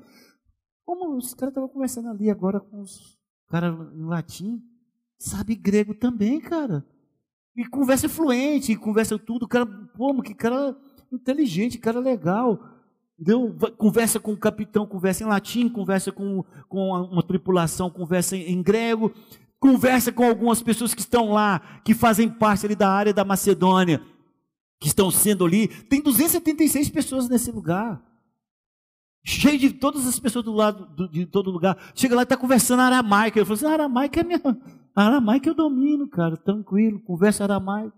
Como 0.85 1.15
os 1.15 1.33
caras 1.33 1.51
estavam 1.51 1.69
conversando 1.69 2.09
ali 2.09 2.29
agora 2.29 2.59
com 2.59 2.81
os 2.81 3.17
caras 3.47 3.75
em 3.93 4.05
latim, 4.05 4.63
sabe 5.17 5.55
grego 5.55 5.93
também, 5.93 6.39
cara. 6.39 6.85
E 7.55 7.65
conversa 7.65 8.07
fluente, 8.07 8.75
conversa 8.75 9.19
tudo, 9.19 9.47
cara, 9.47 9.65
pô, 9.65 10.21
que 10.21 10.33
cara 10.33 10.75
inteligente, 11.11 11.77
cara 11.77 11.99
legal. 11.99 12.59
Entendeu? 13.19 13.55
Conversa 13.77 14.19
com 14.19 14.33
o 14.33 14.37
capitão, 14.37 14.87
conversa 14.87 15.23
em 15.23 15.27
latim, 15.27 15.69
conversa 15.69 16.11
com, 16.11 16.43
com 16.67 16.89
uma 16.89 17.21
tripulação, 17.21 17.89
conversa 17.89 18.35
em, 18.35 18.53
em 18.53 18.63
grego, 18.63 19.13
conversa 19.59 20.11
com 20.11 20.23
algumas 20.23 20.61
pessoas 20.63 20.93
que 20.93 21.01
estão 21.01 21.31
lá, 21.31 21.59
que 21.83 21.93
fazem 21.93 22.27
parte 22.27 22.65
ali 22.65 22.75
da 22.75 22.89
área 22.89 23.13
da 23.13 23.23
Macedônia, 23.23 24.01
que 24.79 24.87
estão 24.87 25.11
sendo 25.11 25.45
ali. 25.45 25.67
Tem 25.67 26.01
276 26.01 26.89
pessoas 26.89 27.29
nesse 27.29 27.51
lugar. 27.51 28.01
Cheio 29.23 29.59
de 29.59 29.71
todas 29.71 30.07
as 30.07 30.19
pessoas 30.19 30.43
do 30.43 30.51
lado 30.51 31.07
de 31.09 31.27
todo 31.27 31.51
lugar. 31.51 31.77
Chega 31.93 32.15
lá 32.15 32.21
e 32.21 32.23
está 32.23 32.35
conversando 32.35 32.79
aramaica. 32.79 33.37
Eu 33.37 33.45
falo 33.45 33.55
assim: 33.55 33.67
aramaica 33.67 34.19
é 34.19 34.23
minha. 34.23 34.41
Aramaica 34.95 35.49
eu 35.49 35.53
domino, 35.53 36.07
cara, 36.07 36.35
tranquilo, 36.35 36.99
conversa 36.99 37.43
aramaico. 37.43 37.97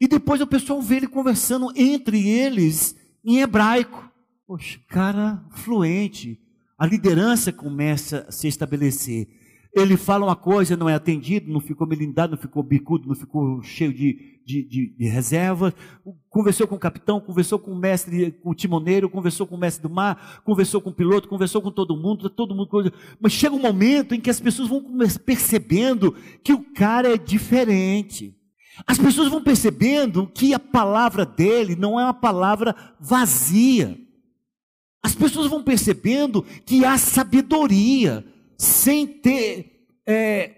E 0.00 0.06
depois 0.06 0.40
o 0.40 0.46
pessoal 0.46 0.82
vê 0.82 0.96
ele 0.96 1.06
conversando 1.08 1.72
entre 1.76 2.28
eles 2.28 2.96
em 3.24 3.40
hebraico. 3.40 4.10
Poxa, 4.46 4.78
cara 4.88 5.42
fluente. 5.50 6.38
A 6.78 6.86
liderança 6.86 7.52
começa 7.52 8.26
a 8.28 8.32
se 8.32 8.48
estabelecer. 8.48 9.28
Ele 9.74 9.96
fala 9.96 10.26
uma 10.26 10.36
coisa, 10.36 10.76
não 10.76 10.88
é 10.88 10.94
atendido, 10.94 11.52
não 11.52 11.60
ficou 11.60 11.86
melindado, 11.86 12.32
não 12.32 12.42
ficou 12.42 12.62
bicudo, 12.62 13.08
não 13.08 13.14
ficou 13.14 13.62
cheio 13.62 13.92
de, 13.92 14.33
de, 14.44 14.62
de, 14.62 14.94
de 14.96 15.08
reserva. 15.08 15.74
Conversou 16.28 16.66
com 16.66 16.74
o 16.74 16.78
capitão, 16.78 17.20
conversou 17.20 17.58
com 17.58 17.72
o 17.72 17.76
mestre, 17.76 18.32
com 18.32 18.50
o 18.50 18.54
timoneiro, 18.54 19.08
conversou 19.08 19.46
com 19.46 19.54
o 19.54 19.58
mestre 19.58 19.82
do 19.82 19.92
mar, 19.92 20.42
conversou 20.44 20.80
com 20.80 20.90
o 20.90 20.94
piloto, 20.94 21.28
conversou 21.28 21.62
com 21.62 21.70
todo 21.70 21.96
mundo, 21.96 22.28
todo 22.28 22.54
mundo. 22.54 22.92
Mas 23.20 23.32
chega 23.32 23.54
um 23.54 23.60
momento 23.60 24.14
em 24.14 24.20
que 24.20 24.30
as 24.30 24.40
pessoas 24.40 24.68
vão 24.68 24.84
percebendo 25.24 26.14
que 26.42 26.52
o 26.52 26.62
cara 26.72 27.14
é 27.14 27.16
diferente. 27.16 28.36
As 28.86 28.98
pessoas 28.98 29.28
vão 29.28 29.42
percebendo 29.42 30.26
que 30.26 30.52
a 30.52 30.58
palavra 30.58 31.24
dele 31.24 31.76
não 31.76 31.98
é 31.98 32.04
uma 32.04 32.14
palavra 32.14 32.74
vazia. 33.00 33.96
As 35.02 35.14
pessoas 35.14 35.48
vão 35.48 35.62
percebendo 35.62 36.42
que 36.64 36.84
há 36.84 36.98
sabedoria 36.98 38.24
sem 38.58 39.06
ter, 39.06 39.86
é, 40.06 40.50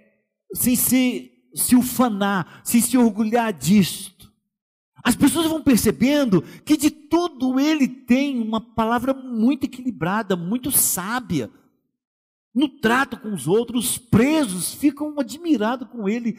sem 0.54 0.76
se, 0.76 1.32
se 1.56 1.74
ufanar, 1.74 2.60
sem 2.62 2.80
se 2.80 2.96
orgulhar 2.98 3.52
disto. 3.52 4.32
As 5.02 5.14
pessoas 5.14 5.46
vão 5.46 5.62
percebendo 5.62 6.42
que 6.64 6.76
de 6.76 6.90
tudo 6.90 7.60
ele 7.60 7.86
tem 7.86 8.40
uma 8.40 8.60
palavra 8.60 9.14
muito 9.14 9.64
equilibrada, 9.64 10.36
muito 10.36 10.70
sábia. 10.70 11.50
No 12.54 12.68
trato 12.68 13.16
com 13.16 13.32
os 13.32 13.46
outros, 13.46 13.90
os 13.90 13.98
presos 13.98 14.74
ficam 14.74 15.14
admirados 15.18 15.88
com 15.88 16.08
ele, 16.08 16.38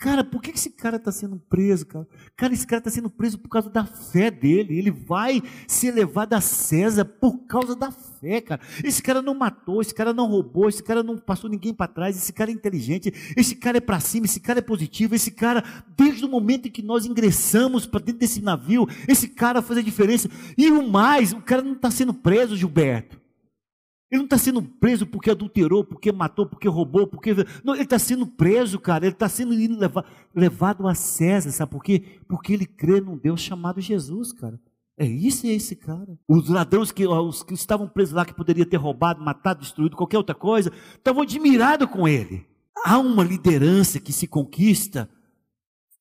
Cara, 0.00 0.24
por 0.24 0.40
que 0.40 0.52
esse 0.52 0.70
cara 0.70 0.96
está 0.96 1.12
sendo 1.12 1.36
preso, 1.36 1.84
cara? 1.84 2.08
Cara, 2.34 2.54
esse 2.54 2.66
cara 2.66 2.80
está 2.80 2.90
sendo 2.90 3.10
preso 3.10 3.38
por 3.38 3.50
causa 3.50 3.68
da 3.68 3.84
fé 3.84 4.30
dele. 4.30 4.78
Ele 4.78 4.90
vai 4.90 5.42
ser 5.68 5.92
levado 5.92 6.32
a 6.32 6.40
César 6.40 7.04
por 7.04 7.40
causa 7.40 7.76
da 7.76 7.90
fé, 7.90 8.40
cara. 8.40 8.62
Esse 8.82 9.02
cara 9.02 9.20
não 9.20 9.34
matou, 9.34 9.82
esse 9.82 9.94
cara 9.94 10.14
não 10.14 10.26
roubou, 10.26 10.70
esse 10.70 10.82
cara 10.82 11.02
não 11.02 11.18
passou 11.18 11.50
ninguém 11.50 11.74
para 11.74 11.86
trás, 11.86 12.16
esse 12.16 12.32
cara 12.32 12.50
é 12.50 12.54
inteligente, 12.54 13.12
esse 13.36 13.54
cara 13.54 13.76
é 13.76 13.80
para 13.80 14.00
cima, 14.00 14.24
esse 14.24 14.40
cara 14.40 14.60
é 14.60 14.62
positivo, 14.62 15.14
esse 15.14 15.32
cara, 15.32 15.62
desde 15.94 16.24
o 16.24 16.30
momento 16.30 16.66
em 16.66 16.70
que 16.70 16.80
nós 16.80 17.04
ingressamos 17.04 17.84
para 17.84 18.00
dentro 18.00 18.20
desse 18.20 18.40
navio, 18.40 18.88
esse 19.06 19.28
cara 19.28 19.60
faz 19.60 19.80
a 19.80 19.82
diferença. 19.82 20.30
E 20.56 20.70
o 20.70 20.88
mais, 20.88 21.34
o 21.34 21.42
cara 21.42 21.60
não 21.60 21.74
está 21.74 21.90
sendo 21.90 22.14
preso, 22.14 22.56
Gilberto. 22.56 23.20
Ele 24.10 24.18
não 24.18 24.24
está 24.24 24.36
sendo 24.36 24.60
preso 24.60 25.06
porque 25.06 25.30
adulterou, 25.30 25.84
porque 25.84 26.10
matou, 26.10 26.44
porque 26.44 26.68
roubou, 26.68 27.06
porque. 27.06 27.32
Não, 27.62 27.74
ele 27.74 27.84
está 27.84 27.98
sendo 27.98 28.26
preso, 28.26 28.78
cara. 28.80 29.06
Ele 29.06 29.14
está 29.14 29.28
sendo 29.28 29.54
levado, 30.34 30.88
a 30.88 30.94
César, 30.94 31.52
sabe 31.52 31.70
por 31.70 31.82
quê? 31.82 32.02
Porque 32.26 32.52
ele 32.52 32.66
crê 32.66 33.00
num 33.00 33.16
Deus 33.16 33.40
chamado 33.40 33.80
Jesus, 33.80 34.32
cara. 34.32 34.60
É 34.98 35.06
isso 35.06 35.46
e 35.46 35.50
é 35.50 35.54
esse 35.54 35.76
cara. 35.76 36.18
Os 36.28 36.48
ladrões 36.48 36.90
que, 36.90 37.06
os 37.06 37.42
que 37.42 37.54
estavam 37.54 37.88
presos 37.88 38.12
lá, 38.12 38.26
que 38.26 38.34
poderia 38.34 38.66
ter 38.66 38.76
roubado, 38.76 39.22
matado, 39.22 39.60
destruído, 39.60 39.96
qualquer 39.96 40.18
outra 40.18 40.34
coisa, 40.34 40.72
estavam 40.96 41.22
admirados 41.22 41.88
com 41.88 42.06
ele. 42.06 42.44
Há 42.84 42.98
uma 42.98 43.22
liderança 43.22 44.00
que 44.00 44.12
se 44.12 44.26
conquista 44.26 45.08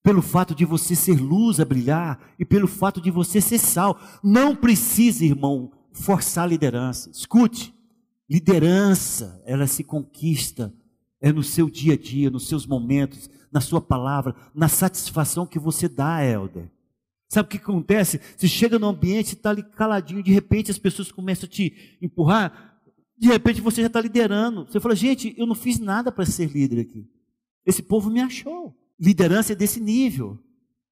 pelo 0.01 0.21
fato 0.21 0.55
de 0.55 0.65
você 0.65 0.95
ser 0.95 1.19
luz 1.21 1.59
a 1.59 1.65
brilhar 1.65 2.19
e 2.39 2.43
pelo 2.43 2.67
fato 2.67 2.99
de 2.99 3.11
você 3.11 3.39
ser 3.39 3.59
sal. 3.59 3.99
Não 4.23 4.55
precisa, 4.55 5.23
irmão, 5.23 5.71
forçar 5.93 6.45
a 6.45 6.47
liderança. 6.47 7.09
Escute. 7.11 7.73
Liderança, 8.29 9.41
ela 9.45 9.65
se 9.65 9.83
conquista 9.83 10.73
é 11.21 11.31
no 11.33 11.43
seu 11.43 11.69
dia 11.69 11.93
a 11.93 11.97
dia, 11.97 12.29
nos 12.29 12.47
seus 12.47 12.65
momentos, 12.65 13.29
na 13.51 13.59
sua 13.59 13.81
palavra, 13.81 14.35
na 14.53 14.67
satisfação 14.67 15.45
que 15.45 15.59
você 15.59 15.89
dá, 15.89 16.23
Helder. 16.23 16.71
Sabe 17.27 17.47
o 17.47 17.49
que 17.49 17.57
acontece? 17.57 18.19
Você 18.37 18.47
chega 18.47 18.79
no 18.79 18.87
ambiente, 18.87 19.35
está 19.35 19.49
ali 19.49 19.63
caladinho, 19.63 20.23
de 20.23 20.31
repente 20.31 20.71
as 20.71 20.77
pessoas 20.79 21.11
começam 21.11 21.45
a 21.45 21.49
te 21.49 21.97
empurrar, 22.01 22.79
de 23.17 23.27
repente 23.27 23.61
você 23.61 23.81
já 23.81 23.87
está 23.87 23.99
liderando. 23.99 24.65
Você 24.65 24.79
fala, 24.79 24.95
gente, 24.95 25.35
eu 25.37 25.45
não 25.45 25.55
fiz 25.55 25.77
nada 25.77 26.11
para 26.11 26.25
ser 26.25 26.49
líder 26.49 26.81
aqui. 26.81 27.05
Esse 27.65 27.83
povo 27.83 28.09
me 28.09 28.21
achou. 28.21 28.75
Liderança 28.99 29.53
é 29.53 29.55
desse 29.55 29.79
nível. 29.79 30.39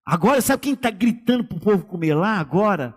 Agora, 0.06 0.42
sabe 0.42 0.64
quem 0.64 0.74
está 0.74 0.90
gritando 0.90 1.44
para 1.44 1.58
o 1.58 1.62
povo 1.62 1.86
comer 1.86 2.14
lá 2.14 2.38
agora? 2.38 2.96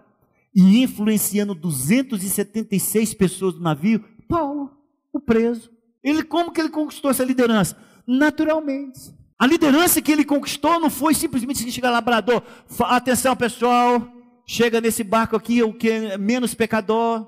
E 0.54 0.82
influenciando 0.82 1.54
276 1.54 3.14
pessoas 3.14 3.54
do 3.54 3.60
navio? 3.60 4.04
Paulo, 4.30 4.70
o 5.12 5.18
preso. 5.18 5.70
Ele 6.02 6.22
como 6.22 6.52
que 6.52 6.60
ele 6.60 6.70
conquistou 6.70 7.10
essa 7.10 7.24
liderança? 7.24 7.76
Naturalmente. 8.06 9.12
A 9.36 9.46
liderança 9.46 10.00
que 10.00 10.12
ele 10.12 10.24
conquistou 10.24 10.78
não 10.78 10.88
foi 10.88 11.14
simplesmente 11.14 11.70
chegar 11.72 11.90
lá, 11.90 12.00
brador, 12.00 12.42
atenção 12.84 13.34
pessoal, 13.34 14.06
chega 14.46 14.80
nesse 14.80 15.02
barco 15.02 15.34
aqui 15.34 15.62
o 15.62 15.72
que 15.72 15.90
é 15.90 16.18
menos 16.18 16.54
pecador, 16.54 17.26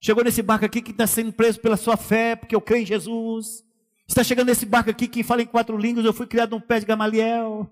chegou 0.00 0.22
nesse 0.22 0.42
barco 0.42 0.66
aqui 0.66 0.82
que 0.82 0.90
está 0.90 1.06
sendo 1.06 1.32
preso 1.32 1.60
pela 1.60 1.76
sua 1.76 1.96
fé, 1.96 2.36
porque 2.36 2.54
eu 2.54 2.60
creio 2.60 2.82
em 2.82 2.86
Jesus. 2.86 3.64
Está 4.06 4.22
chegando 4.22 4.48
nesse 4.48 4.66
barco 4.66 4.90
aqui 4.90 5.08
que 5.08 5.22
fala 5.22 5.42
em 5.42 5.46
quatro 5.46 5.78
línguas, 5.78 6.04
eu 6.04 6.12
fui 6.12 6.26
criado 6.26 6.50
num 6.50 6.60
pé 6.60 6.80
de 6.80 6.86
Gamaliel. 6.86 7.70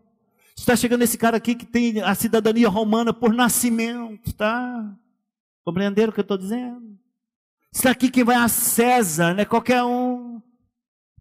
Está 0.56 0.76
chegando 0.76 1.02
esse 1.02 1.18
cara 1.18 1.36
aqui 1.36 1.54
que 1.54 1.66
tem 1.66 2.00
a 2.00 2.14
cidadania 2.14 2.68
romana 2.68 3.12
por 3.12 3.34
nascimento, 3.34 4.32
tá? 4.32 4.96
Compreenderam 5.64 6.10
o 6.10 6.14
que 6.14 6.20
eu 6.20 6.22
estou 6.22 6.38
dizendo? 6.38 7.01
Está 7.72 7.90
aqui 7.90 8.10
quem 8.10 8.22
vai 8.22 8.36
a 8.36 8.48
César, 8.48 9.32
não 9.32 9.40
é 9.40 9.44
qualquer 9.46 9.82
um. 9.82 10.42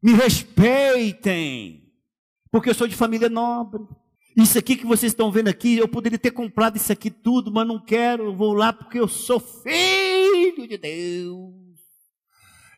Me 0.04 0.14
respeitem, 0.14 1.90
porque 2.52 2.70
eu 2.70 2.74
sou 2.74 2.88
de 2.88 2.96
família 2.96 3.30
nobre. 3.30 3.88
Isso 4.36 4.58
aqui 4.58 4.76
que 4.76 4.86
vocês 4.86 5.12
estão 5.12 5.32
vendo 5.32 5.48
aqui, 5.48 5.78
eu 5.78 5.88
poderia 5.88 6.20
ter 6.20 6.32
comprado 6.32 6.76
isso 6.76 6.92
aqui 6.92 7.10
tudo, 7.10 7.52
mas 7.52 7.68
não 7.68 7.80
quero, 7.80 8.36
vou 8.36 8.54
lá 8.54 8.74
porque 8.74 9.00
eu 9.00 9.08
sou 9.08 9.40
filho 9.40 10.68
de 10.68 10.78
Deus. 10.78 11.54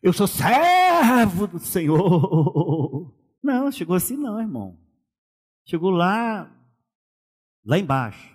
Eu 0.02 0.12
sou 0.12 0.26
servo 0.26 1.46
do 1.46 1.58
Senhor. 1.58 3.12
Não, 3.42 3.70
chegou 3.70 3.96
assim 3.96 4.16
não, 4.16 4.40
irmão. 4.40 4.78
Chegou 5.66 5.90
lá, 5.90 6.50
lá 7.64 7.78
embaixo. 7.78 8.34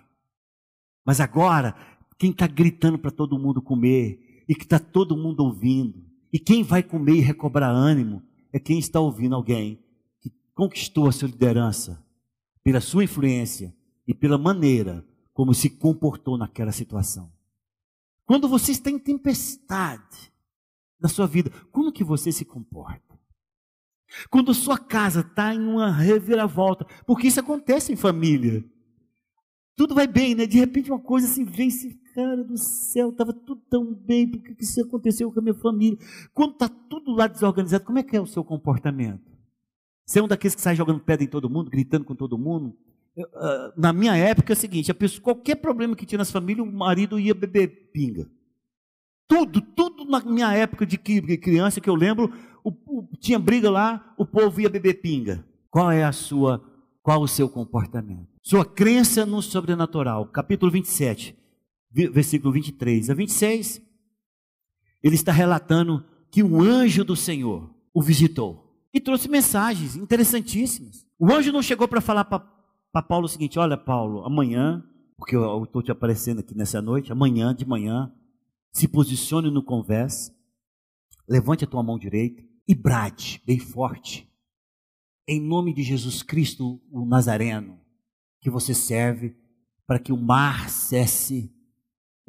Mas 1.04 1.20
agora, 1.20 1.74
quem 2.18 2.30
está 2.30 2.46
gritando 2.46 2.98
para 2.98 3.10
todo 3.10 3.38
mundo 3.38 3.62
comer 3.62 4.29
e 4.50 4.54
que 4.56 4.64
está 4.64 4.80
todo 4.80 5.16
mundo 5.16 5.44
ouvindo. 5.44 6.04
E 6.32 6.36
quem 6.36 6.64
vai 6.64 6.82
comer 6.82 7.14
e 7.14 7.20
recobrar 7.20 7.70
ânimo 7.70 8.20
é 8.52 8.58
quem 8.58 8.80
está 8.80 8.98
ouvindo 8.98 9.36
alguém 9.36 9.78
que 10.18 10.32
conquistou 10.52 11.06
a 11.06 11.12
sua 11.12 11.28
liderança 11.28 12.04
pela 12.60 12.80
sua 12.80 13.04
influência 13.04 13.72
e 14.08 14.12
pela 14.12 14.36
maneira 14.36 15.06
como 15.32 15.54
se 15.54 15.70
comportou 15.70 16.36
naquela 16.36 16.72
situação. 16.72 17.30
Quando 18.26 18.48
você 18.48 18.72
está 18.72 18.90
em 18.90 18.98
tempestade 18.98 20.32
na 21.00 21.08
sua 21.08 21.28
vida, 21.28 21.52
como 21.70 21.92
que 21.92 22.02
você 22.02 22.32
se 22.32 22.44
comporta? 22.44 23.16
Quando 24.28 24.50
a 24.50 24.54
sua 24.54 24.76
casa 24.76 25.20
está 25.20 25.54
em 25.54 25.60
uma 25.60 25.92
reviravolta, 25.92 26.84
porque 27.06 27.28
isso 27.28 27.38
acontece 27.38 27.92
em 27.92 27.96
família. 27.96 28.64
Tudo 29.76 29.94
vai 29.94 30.08
bem, 30.08 30.34
né? 30.34 30.44
De 30.44 30.58
repente 30.58 30.90
uma 30.90 30.98
coisa 30.98 31.28
assim 31.28 31.44
vem 31.44 31.70
se 31.70 32.00
cara 32.20 32.44
do 32.44 32.58
céu, 32.58 33.10
estava 33.10 33.32
tudo 33.32 33.62
tão 33.70 33.94
bem, 33.94 34.28
por 34.28 34.42
que 34.42 34.62
isso 34.62 34.82
aconteceu 34.82 35.32
com 35.32 35.40
a 35.40 35.42
minha 35.42 35.54
família? 35.54 35.98
Quando 36.34 36.52
está 36.52 36.68
tudo 36.68 37.12
lá 37.12 37.26
desorganizado, 37.26 37.84
como 37.84 37.98
é 37.98 38.02
que 38.02 38.16
é 38.16 38.20
o 38.20 38.26
seu 38.26 38.44
comportamento? 38.44 39.30
Você 40.06 40.18
é 40.18 40.22
um 40.22 40.28
daqueles 40.28 40.54
que 40.54 40.60
sai 40.60 40.76
jogando 40.76 41.00
pedra 41.00 41.24
em 41.24 41.28
todo 41.28 41.48
mundo, 41.48 41.70
gritando 41.70 42.04
com 42.04 42.14
todo 42.14 42.36
mundo, 42.36 42.76
ah, 43.34 43.72
na 43.76 43.92
minha 43.92 44.16
época 44.16 44.52
é 44.52 44.54
o 44.54 44.56
seguinte: 44.56 44.92
pessoa, 44.94 45.22
qualquer 45.22 45.56
problema 45.56 45.96
que 45.96 46.06
tinha 46.06 46.18
nas 46.18 46.30
famílias, 46.30 46.66
o 46.66 46.70
marido 46.70 47.18
ia 47.18 47.34
beber 47.34 47.90
pinga. 47.92 48.28
Tudo, 49.28 49.60
tudo 49.60 50.04
na 50.04 50.20
minha 50.20 50.52
época 50.52 50.84
de 50.84 50.98
criança 50.98 51.80
que 51.80 51.88
eu 51.88 51.94
lembro, 51.94 52.32
o, 52.64 52.70
o, 52.70 53.08
tinha 53.18 53.38
briga 53.38 53.70
lá, 53.70 54.14
o 54.18 54.26
povo 54.26 54.60
ia 54.60 54.68
beber 54.68 54.94
pinga. 55.00 55.44
Qual 55.70 55.90
é 55.90 56.02
a 56.02 56.10
sua, 56.10 56.60
qual 57.00 57.22
o 57.22 57.28
seu 57.28 57.48
comportamento? 57.48 58.26
Sua 58.42 58.64
crença 58.64 59.24
no 59.24 59.40
sobrenatural. 59.40 60.26
Capítulo 60.26 60.72
27, 60.72 61.36
versículo 61.90 62.52
23 62.52 63.10
a 63.10 63.14
26. 63.14 63.82
Ele 65.02 65.14
está 65.14 65.32
relatando 65.32 66.04
que 66.30 66.42
um 66.42 66.60
anjo 66.60 67.04
do 67.04 67.16
Senhor 67.16 67.74
o 67.92 68.02
visitou 68.02 68.88
e 68.92 69.00
trouxe 69.00 69.28
mensagens 69.28 69.96
interessantíssimas. 69.96 71.06
O 71.18 71.32
anjo 71.32 71.52
não 71.52 71.62
chegou 71.62 71.88
para 71.88 72.00
falar 72.00 72.24
para 72.24 73.02
Paulo 73.02 73.26
o 73.26 73.28
seguinte: 73.28 73.58
Olha, 73.58 73.76
Paulo, 73.76 74.24
amanhã, 74.24 74.84
porque 75.16 75.36
eu 75.36 75.64
estou 75.64 75.82
te 75.82 75.90
aparecendo 75.90 76.40
aqui 76.40 76.56
nessa 76.56 76.80
noite, 76.80 77.12
amanhã 77.12 77.54
de 77.54 77.66
manhã, 77.66 78.12
se 78.72 78.86
posicione 78.86 79.50
no 79.50 79.62
conversa, 79.62 80.34
levante 81.28 81.64
a 81.64 81.66
tua 81.66 81.82
mão 81.82 81.98
direita 81.98 82.42
e 82.66 82.74
brade 82.74 83.42
bem 83.44 83.58
forte, 83.58 84.30
em 85.26 85.40
nome 85.40 85.72
de 85.72 85.82
Jesus 85.82 86.22
Cristo, 86.22 86.80
o 86.90 87.04
Nazareno, 87.04 87.78
que 88.40 88.50
você 88.50 88.74
serve, 88.74 89.36
para 89.86 89.98
que 89.98 90.12
o 90.12 90.16
mar 90.16 90.68
cesse, 90.68 91.52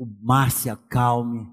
o 0.02 0.08
mar 0.20 0.50
se 0.50 0.68
acalme, 0.68 1.48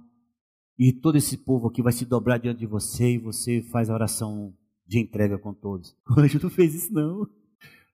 e 0.78 0.90
todo 0.90 1.18
esse 1.18 1.36
povo 1.36 1.68
aqui 1.68 1.82
vai 1.82 1.92
se 1.92 2.06
dobrar 2.06 2.38
diante 2.38 2.60
de 2.60 2.66
você, 2.66 3.10
e 3.12 3.18
você 3.18 3.60
faz 3.60 3.90
a 3.90 3.92
oração 3.94 4.54
de 4.86 4.98
entrega 4.98 5.36
com 5.36 5.52
todos. 5.52 5.94
O 6.08 6.18
anjo 6.18 6.40
não 6.42 6.48
fez 6.48 6.74
isso, 6.74 6.90
não. 6.90 7.28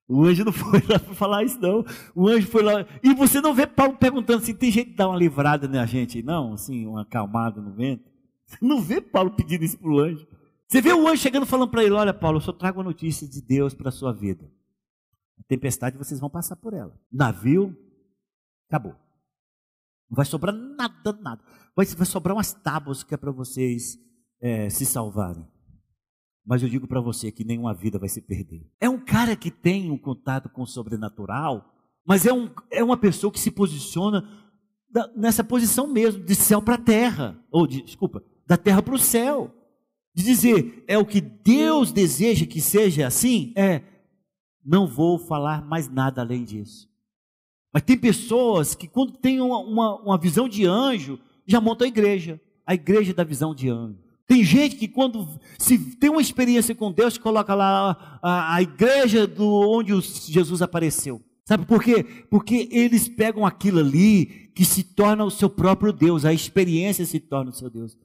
O 0.07 0.23
anjo 0.23 0.45
não 0.45 0.53
foi 0.53 0.79
lá 0.87 0.97
para 0.97 1.13
falar 1.13 1.43
isso, 1.43 1.59
não. 1.59 1.83
O 2.15 2.29
anjo 2.29 2.47
foi 2.47 2.63
lá. 2.63 2.87
E 3.03 3.13
você 3.13 3.41
não 3.41 3.53
vê 3.53 3.67
Paulo 3.67 3.97
perguntando 3.97 4.39
se 4.45 4.51
assim, 4.51 4.57
tem 4.57 4.71
jeito 4.71 4.91
de 4.91 4.95
dar 4.95 5.09
uma 5.09 5.17
livrada 5.17 5.67
na 5.67 5.85
gente, 5.85 6.23
não, 6.23 6.53
assim, 6.53 6.87
uma 6.87 7.01
acalmada 7.01 7.59
no 7.59 7.73
vento. 7.73 8.09
Você 8.45 8.57
não 8.61 8.81
vê 8.81 9.01
Paulo 9.01 9.31
pedindo 9.31 9.65
isso 9.65 9.77
para 9.77 9.91
o 9.91 9.99
anjo. 9.99 10.25
Você 10.69 10.79
vê 10.79 10.93
o 10.93 11.05
anjo 11.05 11.21
chegando 11.21 11.45
falando 11.45 11.69
para 11.69 11.83
ele: 11.83 11.95
Olha, 11.95 12.13
Paulo, 12.13 12.37
eu 12.37 12.41
só 12.41 12.53
trago 12.53 12.79
a 12.79 12.83
notícia 12.83 13.27
de 13.27 13.41
Deus 13.41 13.73
para 13.73 13.89
a 13.89 13.91
sua 13.91 14.13
vida. 14.13 14.49
A 15.37 15.43
tempestade 15.43 15.97
vocês 15.97 16.17
vão 16.17 16.29
passar 16.29 16.55
por 16.55 16.73
ela. 16.73 16.97
Navio, 17.11 17.75
acabou. 18.69 18.95
Não 20.09 20.15
vai 20.15 20.25
sobrar 20.25 20.55
nada, 20.55 21.13
nada. 21.21 21.43
Vai, 21.75 21.85
vai 21.85 22.05
sobrar 22.05 22.35
umas 22.35 22.53
tábuas 22.53 23.03
que 23.03 23.13
é 23.13 23.17
para 23.17 23.31
vocês 23.31 23.97
é, 24.41 24.69
se 24.69 24.85
salvarem. 24.85 25.45
Mas 26.45 26.61
eu 26.61 26.69
digo 26.69 26.87
para 26.87 27.01
você 27.01 27.31
que 27.31 27.43
nenhuma 27.43 27.73
vida 27.73 27.97
vai 27.97 28.07
se 28.07 28.21
perder. 28.21 28.69
É 28.79 28.87
um 28.87 29.03
cara 29.03 29.35
que 29.35 29.49
tem 29.49 29.89
um 29.89 29.97
contato 29.97 30.47
com 30.49 30.61
o 30.61 30.67
sobrenatural, 30.67 31.73
mas 32.05 32.25
é, 32.25 32.31
um, 32.31 32.49
é 32.71 32.83
uma 32.83 32.97
pessoa 32.97 33.31
que 33.31 33.39
se 33.39 33.49
posiciona 33.49 34.23
da, 34.87 35.11
nessa 35.15 35.43
posição 35.43 35.87
mesmo, 35.87 36.23
de 36.23 36.35
céu 36.35 36.61
para 36.61 36.77
terra, 36.77 37.43
ou 37.51 37.65
de, 37.65 37.81
desculpa, 37.81 38.23
da 38.45 38.55
terra 38.55 38.81
para 38.81 38.93
o 38.93 38.99
céu. 38.99 39.53
De 40.13 40.23
dizer, 40.23 40.85
é 40.87 40.97
o 40.97 41.05
que 41.05 41.19
Deus 41.19 41.91
deseja 41.91 42.45
que 42.45 42.61
seja 42.61 43.07
assim? 43.07 43.51
É, 43.57 43.81
não 44.63 44.87
vou 44.87 45.17
falar 45.17 45.65
mais 45.65 45.89
nada 45.89 46.21
além 46.21 46.43
disso. 46.43 46.87
Mas 47.75 47.83
tem 47.83 47.97
pessoas 47.97 48.73
que, 48.73 48.87
quando 48.87 49.11
tem 49.11 49.41
uma, 49.41 49.59
uma, 49.59 49.95
uma 49.97 50.17
visão 50.17 50.47
de 50.47 50.65
anjo, 50.65 51.19
já 51.45 51.59
montam 51.59 51.83
a 51.83 51.89
igreja, 51.89 52.39
a 52.65 52.73
igreja 52.73 53.13
da 53.13 53.25
visão 53.25 53.53
de 53.53 53.67
anjo. 53.67 53.97
Tem 54.25 54.45
gente 54.45 54.77
que 54.77 54.87
quando 54.87 55.27
se 55.59 55.77
tem 55.97 56.09
uma 56.09 56.21
experiência 56.21 56.73
com 56.73 56.89
Deus, 56.89 57.17
coloca 57.17 57.53
lá 57.53 58.17
a, 58.21 58.55
a 58.55 58.61
igreja 58.61 59.27
do 59.27 59.45
onde 59.45 59.91
Jesus 59.99 60.61
apareceu. 60.61 61.21
Sabe 61.43 61.65
por 61.65 61.83
quê? 61.83 62.05
Porque 62.29 62.69
eles 62.71 63.09
pegam 63.09 63.45
aquilo 63.45 63.81
ali 63.81 64.49
que 64.55 64.63
se 64.63 64.81
torna 64.81 65.25
o 65.25 65.29
seu 65.29 65.49
próprio 65.49 65.91
Deus, 65.91 66.23
a 66.23 66.31
experiência 66.31 67.05
se 67.05 67.19
torna 67.19 67.51
o 67.51 67.53
seu 67.53 67.69
Deus. 67.69 67.97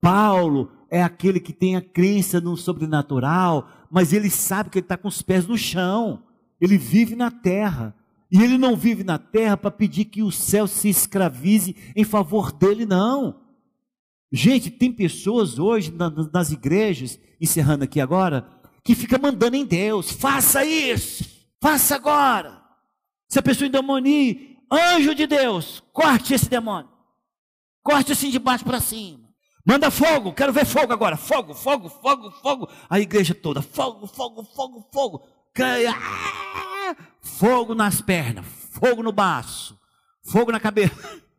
Paulo 0.00 0.72
é 0.88 1.02
aquele 1.02 1.40
que 1.40 1.52
tem 1.52 1.76
a 1.76 1.82
crença 1.82 2.40
no 2.40 2.56
sobrenatural, 2.56 3.68
mas 3.90 4.14
ele 4.14 4.30
sabe 4.30 4.70
que 4.70 4.78
ele 4.78 4.86
está 4.86 4.96
com 4.96 5.08
os 5.08 5.20
pés 5.20 5.46
no 5.46 5.58
chão, 5.58 6.22
ele 6.58 6.78
vive 6.78 7.14
na 7.14 7.30
terra. 7.30 7.94
E 8.30 8.42
ele 8.42 8.56
não 8.56 8.76
vive 8.76 9.02
na 9.02 9.18
terra 9.18 9.56
para 9.56 9.70
pedir 9.70 10.04
que 10.04 10.22
o 10.22 10.30
céu 10.30 10.66
se 10.66 10.88
escravize 10.88 11.74
em 11.96 12.04
favor 12.04 12.52
dele, 12.52 12.86
não. 12.86 13.40
Gente, 14.32 14.70
tem 14.70 14.92
pessoas 14.92 15.58
hoje 15.58 15.92
nas 16.32 16.52
igrejas, 16.52 17.18
encerrando 17.40 17.84
aqui 17.84 18.00
agora, 18.00 18.48
que 18.84 18.94
fica 18.94 19.18
mandando 19.18 19.56
em 19.56 19.64
Deus, 19.64 20.12
faça 20.12 20.64
isso, 20.64 21.24
faça 21.60 21.96
agora. 21.96 22.62
Se 23.28 23.38
a 23.38 23.42
pessoa 23.42 23.66
endemonia, 23.66 24.36
anjo 24.70 25.14
de 25.14 25.26
Deus, 25.26 25.82
corte 25.92 26.34
esse 26.34 26.48
demônio. 26.48 26.90
Corte 27.82 28.12
assim 28.12 28.30
de 28.30 28.38
baixo 28.38 28.64
para 28.64 28.80
cima. 28.80 29.28
Manda 29.66 29.90
fogo, 29.90 30.32
quero 30.32 30.52
ver 30.52 30.64
fogo 30.64 30.92
agora. 30.92 31.16
Fogo, 31.16 31.54
fogo, 31.54 31.88
fogo, 31.88 32.30
fogo. 32.42 32.68
A 32.88 33.00
igreja 33.00 33.34
toda, 33.34 33.60
fogo, 33.62 34.06
fogo, 34.06 34.44
fogo, 34.44 34.88
fogo. 34.92 35.22
Fogo 37.22 37.74
nas 37.74 38.00
pernas, 38.00 38.46
fogo 38.46 39.02
no 39.02 39.12
baço, 39.12 39.78
fogo 40.22 40.52
na 40.52 40.60
cabeça. 40.60 40.94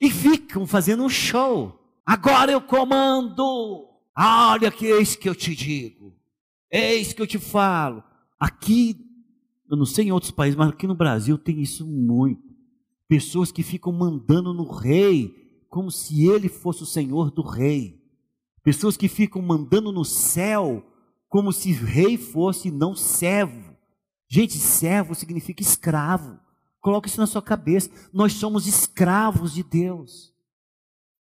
E 0.00 0.10
ficam 0.10 0.66
fazendo 0.66 1.04
um 1.04 1.08
show. 1.08 1.78
Agora 2.04 2.50
eu 2.50 2.60
comando. 2.60 3.88
Olha 4.18 4.68
que 4.68 4.86
eis 4.86 5.14
que 5.14 5.28
eu 5.28 5.34
te 5.34 5.54
digo. 5.54 6.12
Eis 6.68 7.12
que 7.12 7.22
eu 7.22 7.26
te 7.26 7.38
falo. 7.38 8.02
Aqui, 8.36 8.96
eu 9.70 9.76
não 9.76 9.86
sei 9.86 10.06
em 10.06 10.10
outros 10.10 10.32
países, 10.32 10.56
mas 10.56 10.70
aqui 10.70 10.88
no 10.88 10.96
Brasil 10.96 11.38
tem 11.38 11.60
isso 11.60 11.86
muito. 11.86 12.42
Pessoas 13.06 13.52
que 13.52 13.62
ficam 13.62 13.92
mandando 13.92 14.52
no 14.52 14.68
rei, 14.68 15.32
como 15.68 15.88
se 15.88 16.26
ele 16.26 16.48
fosse 16.48 16.82
o 16.82 16.86
senhor 16.86 17.30
do 17.30 17.42
rei. 17.42 18.02
Pessoas 18.64 18.96
que 18.96 19.06
ficam 19.06 19.40
mandando 19.40 19.92
no 19.92 20.04
céu, 20.04 20.84
como 21.28 21.52
se 21.52 21.70
rei 21.72 22.16
fosse 22.16 22.70
não 22.72 22.96
servo. 22.96 23.71
Gente, 24.34 24.56
servo 24.56 25.14
significa 25.14 25.62
escravo. 25.62 26.40
Coloque 26.80 27.06
isso 27.06 27.20
na 27.20 27.26
sua 27.26 27.42
cabeça. 27.42 27.90
Nós 28.10 28.32
somos 28.32 28.66
escravos 28.66 29.52
de 29.52 29.62
Deus. 29.62 30.32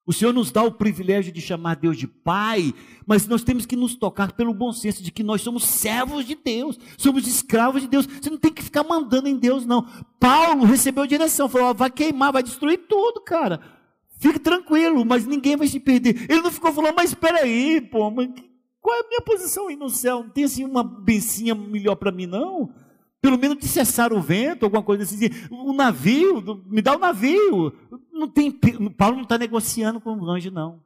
O 0.06 0.12
Senhor 0.12 0.32
nos 0.32 0.52
dá 0.52 0.62
o 0.62 0.70
privilégio 0.70 1.32
de 1.32 1.40
chamar 1.40 1.74
Deus 1.74 1.98
de 1.98 2.06
Pai, 2.06 2.72
mas 3.04 3.26
nós 3.26 3.42
temos 3.42 3.66
que 3.66 3.74
nos 3.74 3.96
tocar 3.96 4.30
pelo 4.30 4.54
bom 4.54 4.72
senso 4.72 5.02
de 5.02 5.10
que 5.10 5.24
nós 5.24 5.40
somos 5.42 5.64
servos 5.64 6.24
de 6.24 6.36
Deus, 6.36 6.78
somos 6.96 7.26
escravos 7.26 7.82
de 7.82 7.88
Deus. 7.88 8.06
Você 8.06 8.30
não 8.30 8.38
tem 8.38 8.52
que 8.52 8.62
ficar 8.62 8.84
mandando 8.84 9.26
em 9.26 9.36
Deus, 9.36 9.66
não. 9.66 9.84
Paulo 10.20 10.64
recebeu 10.64 11.04
direção, 11.04 11.48
falou: 11.48 11.74
vai 11.74 11.90
queimar, 11.90 12.32
vai 12.32 12.44
destruir 12.44 12.86
tudo, 12.88 13.20
cara. 13.22 13.60
Fique 14.20 14.38
tranquilo, 14.38 15.04
mas 15.04 15.26
ninguém 15.26 15.56
vai 15.56 15.66
se 15.66 15.80
perder. 15.80 16.30
Ele 16.30 16.42
não 16.42 16.52
ficou 16.52 16.72
falando, 16.72 16.94
mas 16.94 17.10
espera 17.10 17.38
aí, 17.38 17.80
pô, 17.80 18.08
mas 18.08 18.30
qual 18.80 18.96
é 18.96 19.00
a 19.00 19.08
minha 19.08 19.20
posição 19.20 19.66
aí 19.66 19.74
no 19.74 19.90
céu? 19.90 20.22
Não 20.22 20.30
tem 20.30 20.44
assim 20.44 20.64
uma 20.64 20.84
bencinha 20.84 21.56
melhor 21.56 21.96
para 21.96 22.12
mim, 22.12 22.26
não? 22.26 22.72
Pelo 23.20 23.38
menos 23.38 23.58
de 23.58 23.68
cessar 23.68 24.12
o 24.12 24.20
vento, 24.20 24.64
alguma 24.64 24.82
coisa 24.82 25.02
assim. 25.02 25.28
O 25.50 25.72
navio, 25.72 26.64
me 26.66 26.80
dá 26.80 26.96
o 26.96 26.98
navio. 26.98 27.72
Não 28.12 28.28
tem, 28.28 28.50
Paulo 28.50 29.16
não 29.16 29.24
está 29.24 29.36
negociando 29.36 30.00
com 30.00 30.16
o 30.16 30.30
anjo, 30.30 30.50
não. 30.50 30.82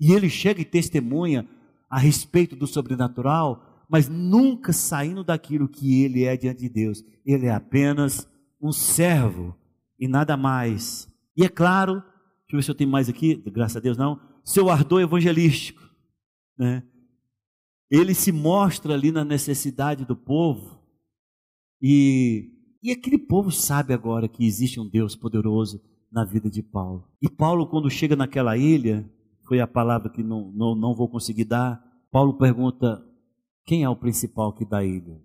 E 0.00 0.12
ele 0.12 0.28
chega 0.28 0.60
e 0.60 0.64
testemunha 0.64 1.48
a 1.88 1.98
respeito 1.98 2.56
do 2.56 2.66
sobrenatural, 2.66 3.84
mas 3.88 4.08
nunca 4.08 4.72
saindo 4.72 5.22
daquilo 5.22 5.68
que 5.68 6.02
ele 6.02 6.24
é 6.24 6.36
diante 6.36 6.60
de 6.60 6.68
Deus. 6.68 7.04
Ele 7.24 7.46
é 7.46 7.52
apenas 7.52 8.28
um 8.60 8.72
servo 8.72 9.56
e 9.98 10.08
nada 10.08 10.36
mais. 10.36 11.08
E 11.36 11.44
é 11.44 11.48
claro, 11.48 11.94
deixa 11.94 12.52
eu 12.52 12.56
ver 12.58 12.62
se 12.62 12.70
eu 12.70 12.74
tenho 12.74 12.90
mais 12.90 13.08
aqui, 13.08 13.36
graças 13.46 13.76
a 13.76 13.80
Deus 13.80 13.96
não, 13.96 14.20
seu 14.44 14.70
ardor 14.70 15.00
evangelístico. 15.00 15.82
Né? 16.58 16.82
Ele 17.90 18.14
se 18.14 18.32
mostra 18.32 18.94
ali 18.94 19.12
na 19.12 19.24
necessidade 19.24 20.04
do 20.04 20.16
povo 20.16 20.79
e, 21.80 22.50
e 22.82 22.90
aquele 22.90 23.18
povo 23.18 23.50
sabe 23.50 23.94
agora 23.94 24.28
que 24.28 24.46
existe 24.46 24.80
um 24.80 24.88
Deus 24.88 25.14
poderoso 25.16 25.80
na 26.10 26.24
vida 26.24 26.50
de 26.50 26.62
Paulo. 26.62 27.08
E 27.22 27.28
Paulo, 27.28 27.66
quando 27.66 27.90
chega 27.90 28.16
naquela 28.16 28.56
ilha, 28.56 29.08
foi 29.46 29.60
a 29.60 29.66
palavra 29.66 30.10
que 30.10 30.22
não, 30.22 30.50
não, 30.52 30.74
não 30.74 30.94
vou 30.94 31.08
conseguir 31.08 31.44
dar. 31.44 31.82
Paulo 32.10 32.36
pergunta: 32.36 33.04
quem 33.64 33.84
é 33.84 33.88
o 33.88 33.96
principal 33.96 34.50
aqui 34.50 34.64
da 34.64 34.84
ilha? 34.84 35.20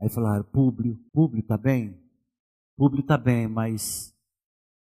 Aí 0.00 0.08
falaram: 0.08 0.44
Públio. 0.44 0.98
Públio 1.12 1.40
está 1.40 1.56
bem? 1.56 1.98
Públio 2.76 3.00
está 3.00 3.18
bem, 3.18 3.48
mas 3.48 4.14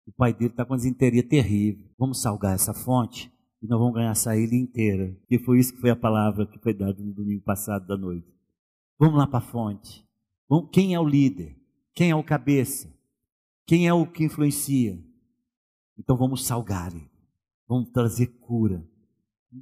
o 0.08 0.12
pai 0.12 0.34
dele 0.34 0.52
está 0.52 0.66
com 0.66 0.74
uma 0.74 0.78
desinteria 0.78 1.28
terrível. 1.28 1.90
Vamos 1.98 2.22
salgar 2.22 2.56
essa 2.56 2.74
fonte 2.74 3.32
e 3.62 3.68
nós 3.68 3.80
vamos 3.80 3.94
ganhar 3.94 4.12
essa 4.12 4.36
ilha 4.36 4.56
inteira. 4.56 5.16
E 5.30 5.38
foi 5.38 5.60
isso 5.60 5.74
que 5.74 5.82
foi 5.82 5.90
a 5.90 5.96
palavra 5.96 6.48
que 6.48 6.58
foi 6.60 6.74
dada 6.74 7.02
no 7.02 7.14
domingo 7.14 7.44
passado 7.44 7.86
da 7.86 7.98
noite. 7.98 8.28
Vamos 8.98 9.18
lá 9.18 9.28
para 9.28 9.40
a 9.40 9.42
fonte. 9.42 10.06
Quem 10.72 10.94
é 10.94 11.00
o 11.00 11.08
líder? 11.08 11.56
Quem 11.94 12.12
é 12.12 12.16
o 12.16 12.24
cabeça? 12.24 12.94
Quem 13.66 13.88
é 13.88 13.94
o 13.94 14.06
que 14.06 14.24
influencia? 14.24 15.00
Então 15.98 16.18
vamos 16.18 16.46
salgar 16.46 16.92
ele. 16.94 17.10
Vamos 17.68 17.90
trazer 17.90 18.28
cura. 18.28 18.86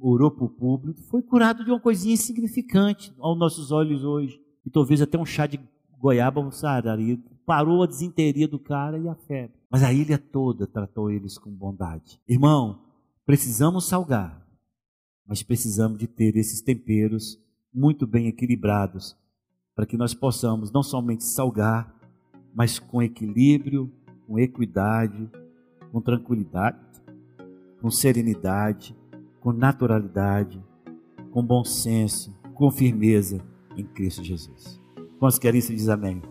Orou 0.00 0.30
para 0.30 0.44
o 0.44 0.48
público, 0.48 1.02
foi 1.02 1.20
curado 1.20 1.64
de 1.64 1.70
uma 1.70 1.80
coisinha 1.80 2.14
insignificante 2.14 3.12
aos 3.18 3.36
nossos 3.36 3.72
olhos 3.72 4.04
hoje. 4.04 4.40
E 4.64 4.70
talvez 4.70 5.00
até 5.02 5.18
um 5.18 5.24
chá 5.24 5.46
de 5.46 5.60
goiaba 5.98 6.42
mussararia, 6.42 7.18
parou 7.44 7.82
a 7.82 7.86
desinteria 7.86 8.48
do 8.48 8.58
cara 8.58 8.98
e 8.98 9.06
a 9.06 9.14
febre. 9.14 9.56
Mas 9.70 9.82
a 9.82 9.92
ilha 9.92 10.18
toda 10.18 10.66
tratou 10.66 11.10
eles 11.10 11.36
com 11.36 11.50
bondade. 11.50 12.20
Irmão, 12.26 12.80
precisamos 13.26 13.86
salgar, 13.86 14.46
mas 15.26 15.42
precisamos 15.42 15.98
de 15.98 16.06
ter 16.06 16.36
esses 16.36 16.60
temperos 16.60 17.38
muito 17.72 18.06
bem 18.06 18.26
equilibrados 18.28 19.16
para 19.74 19.86
que 19.86 19.96
nós 19.96 20.14
possamos 20.14 20.70
não 20.70 20.82
somente 20.82 21.24
salgar, 21.24 21.94
mas 22.54 22.78
com 22.78 23.02
equilíbrio, 23.02 23.90
com 24.26 24.38
equidade, 24.38 25.30
com 25.90 26.00
tranquilidade, 26.00 26.78
com 27.80 27.90
serenidade, 27.90 28.96
com 29.40 29.52
naturalidade, 29.52 30.62
com 31.30 31.44
bom 31.44 31.64
senso, 31.64 32.36
com 32.54 32.70
firmeza 32.70 33.40
em 33.76 33.84
Cristo 33.84 34.22
Jesus. 34.22 34.80
Quantos 35.18 35.38
querem 35.38 35.58
isso? 35.58 35.74
Diz 35.74 35.88
amém. 35.88 36.22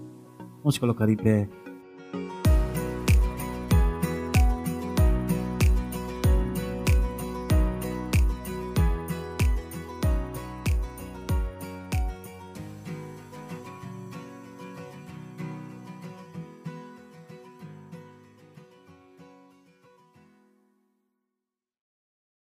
Vamos 0.57 0.77
colocar 0.77 1.09
em 1.09 1.15
pé. 1.15 1.49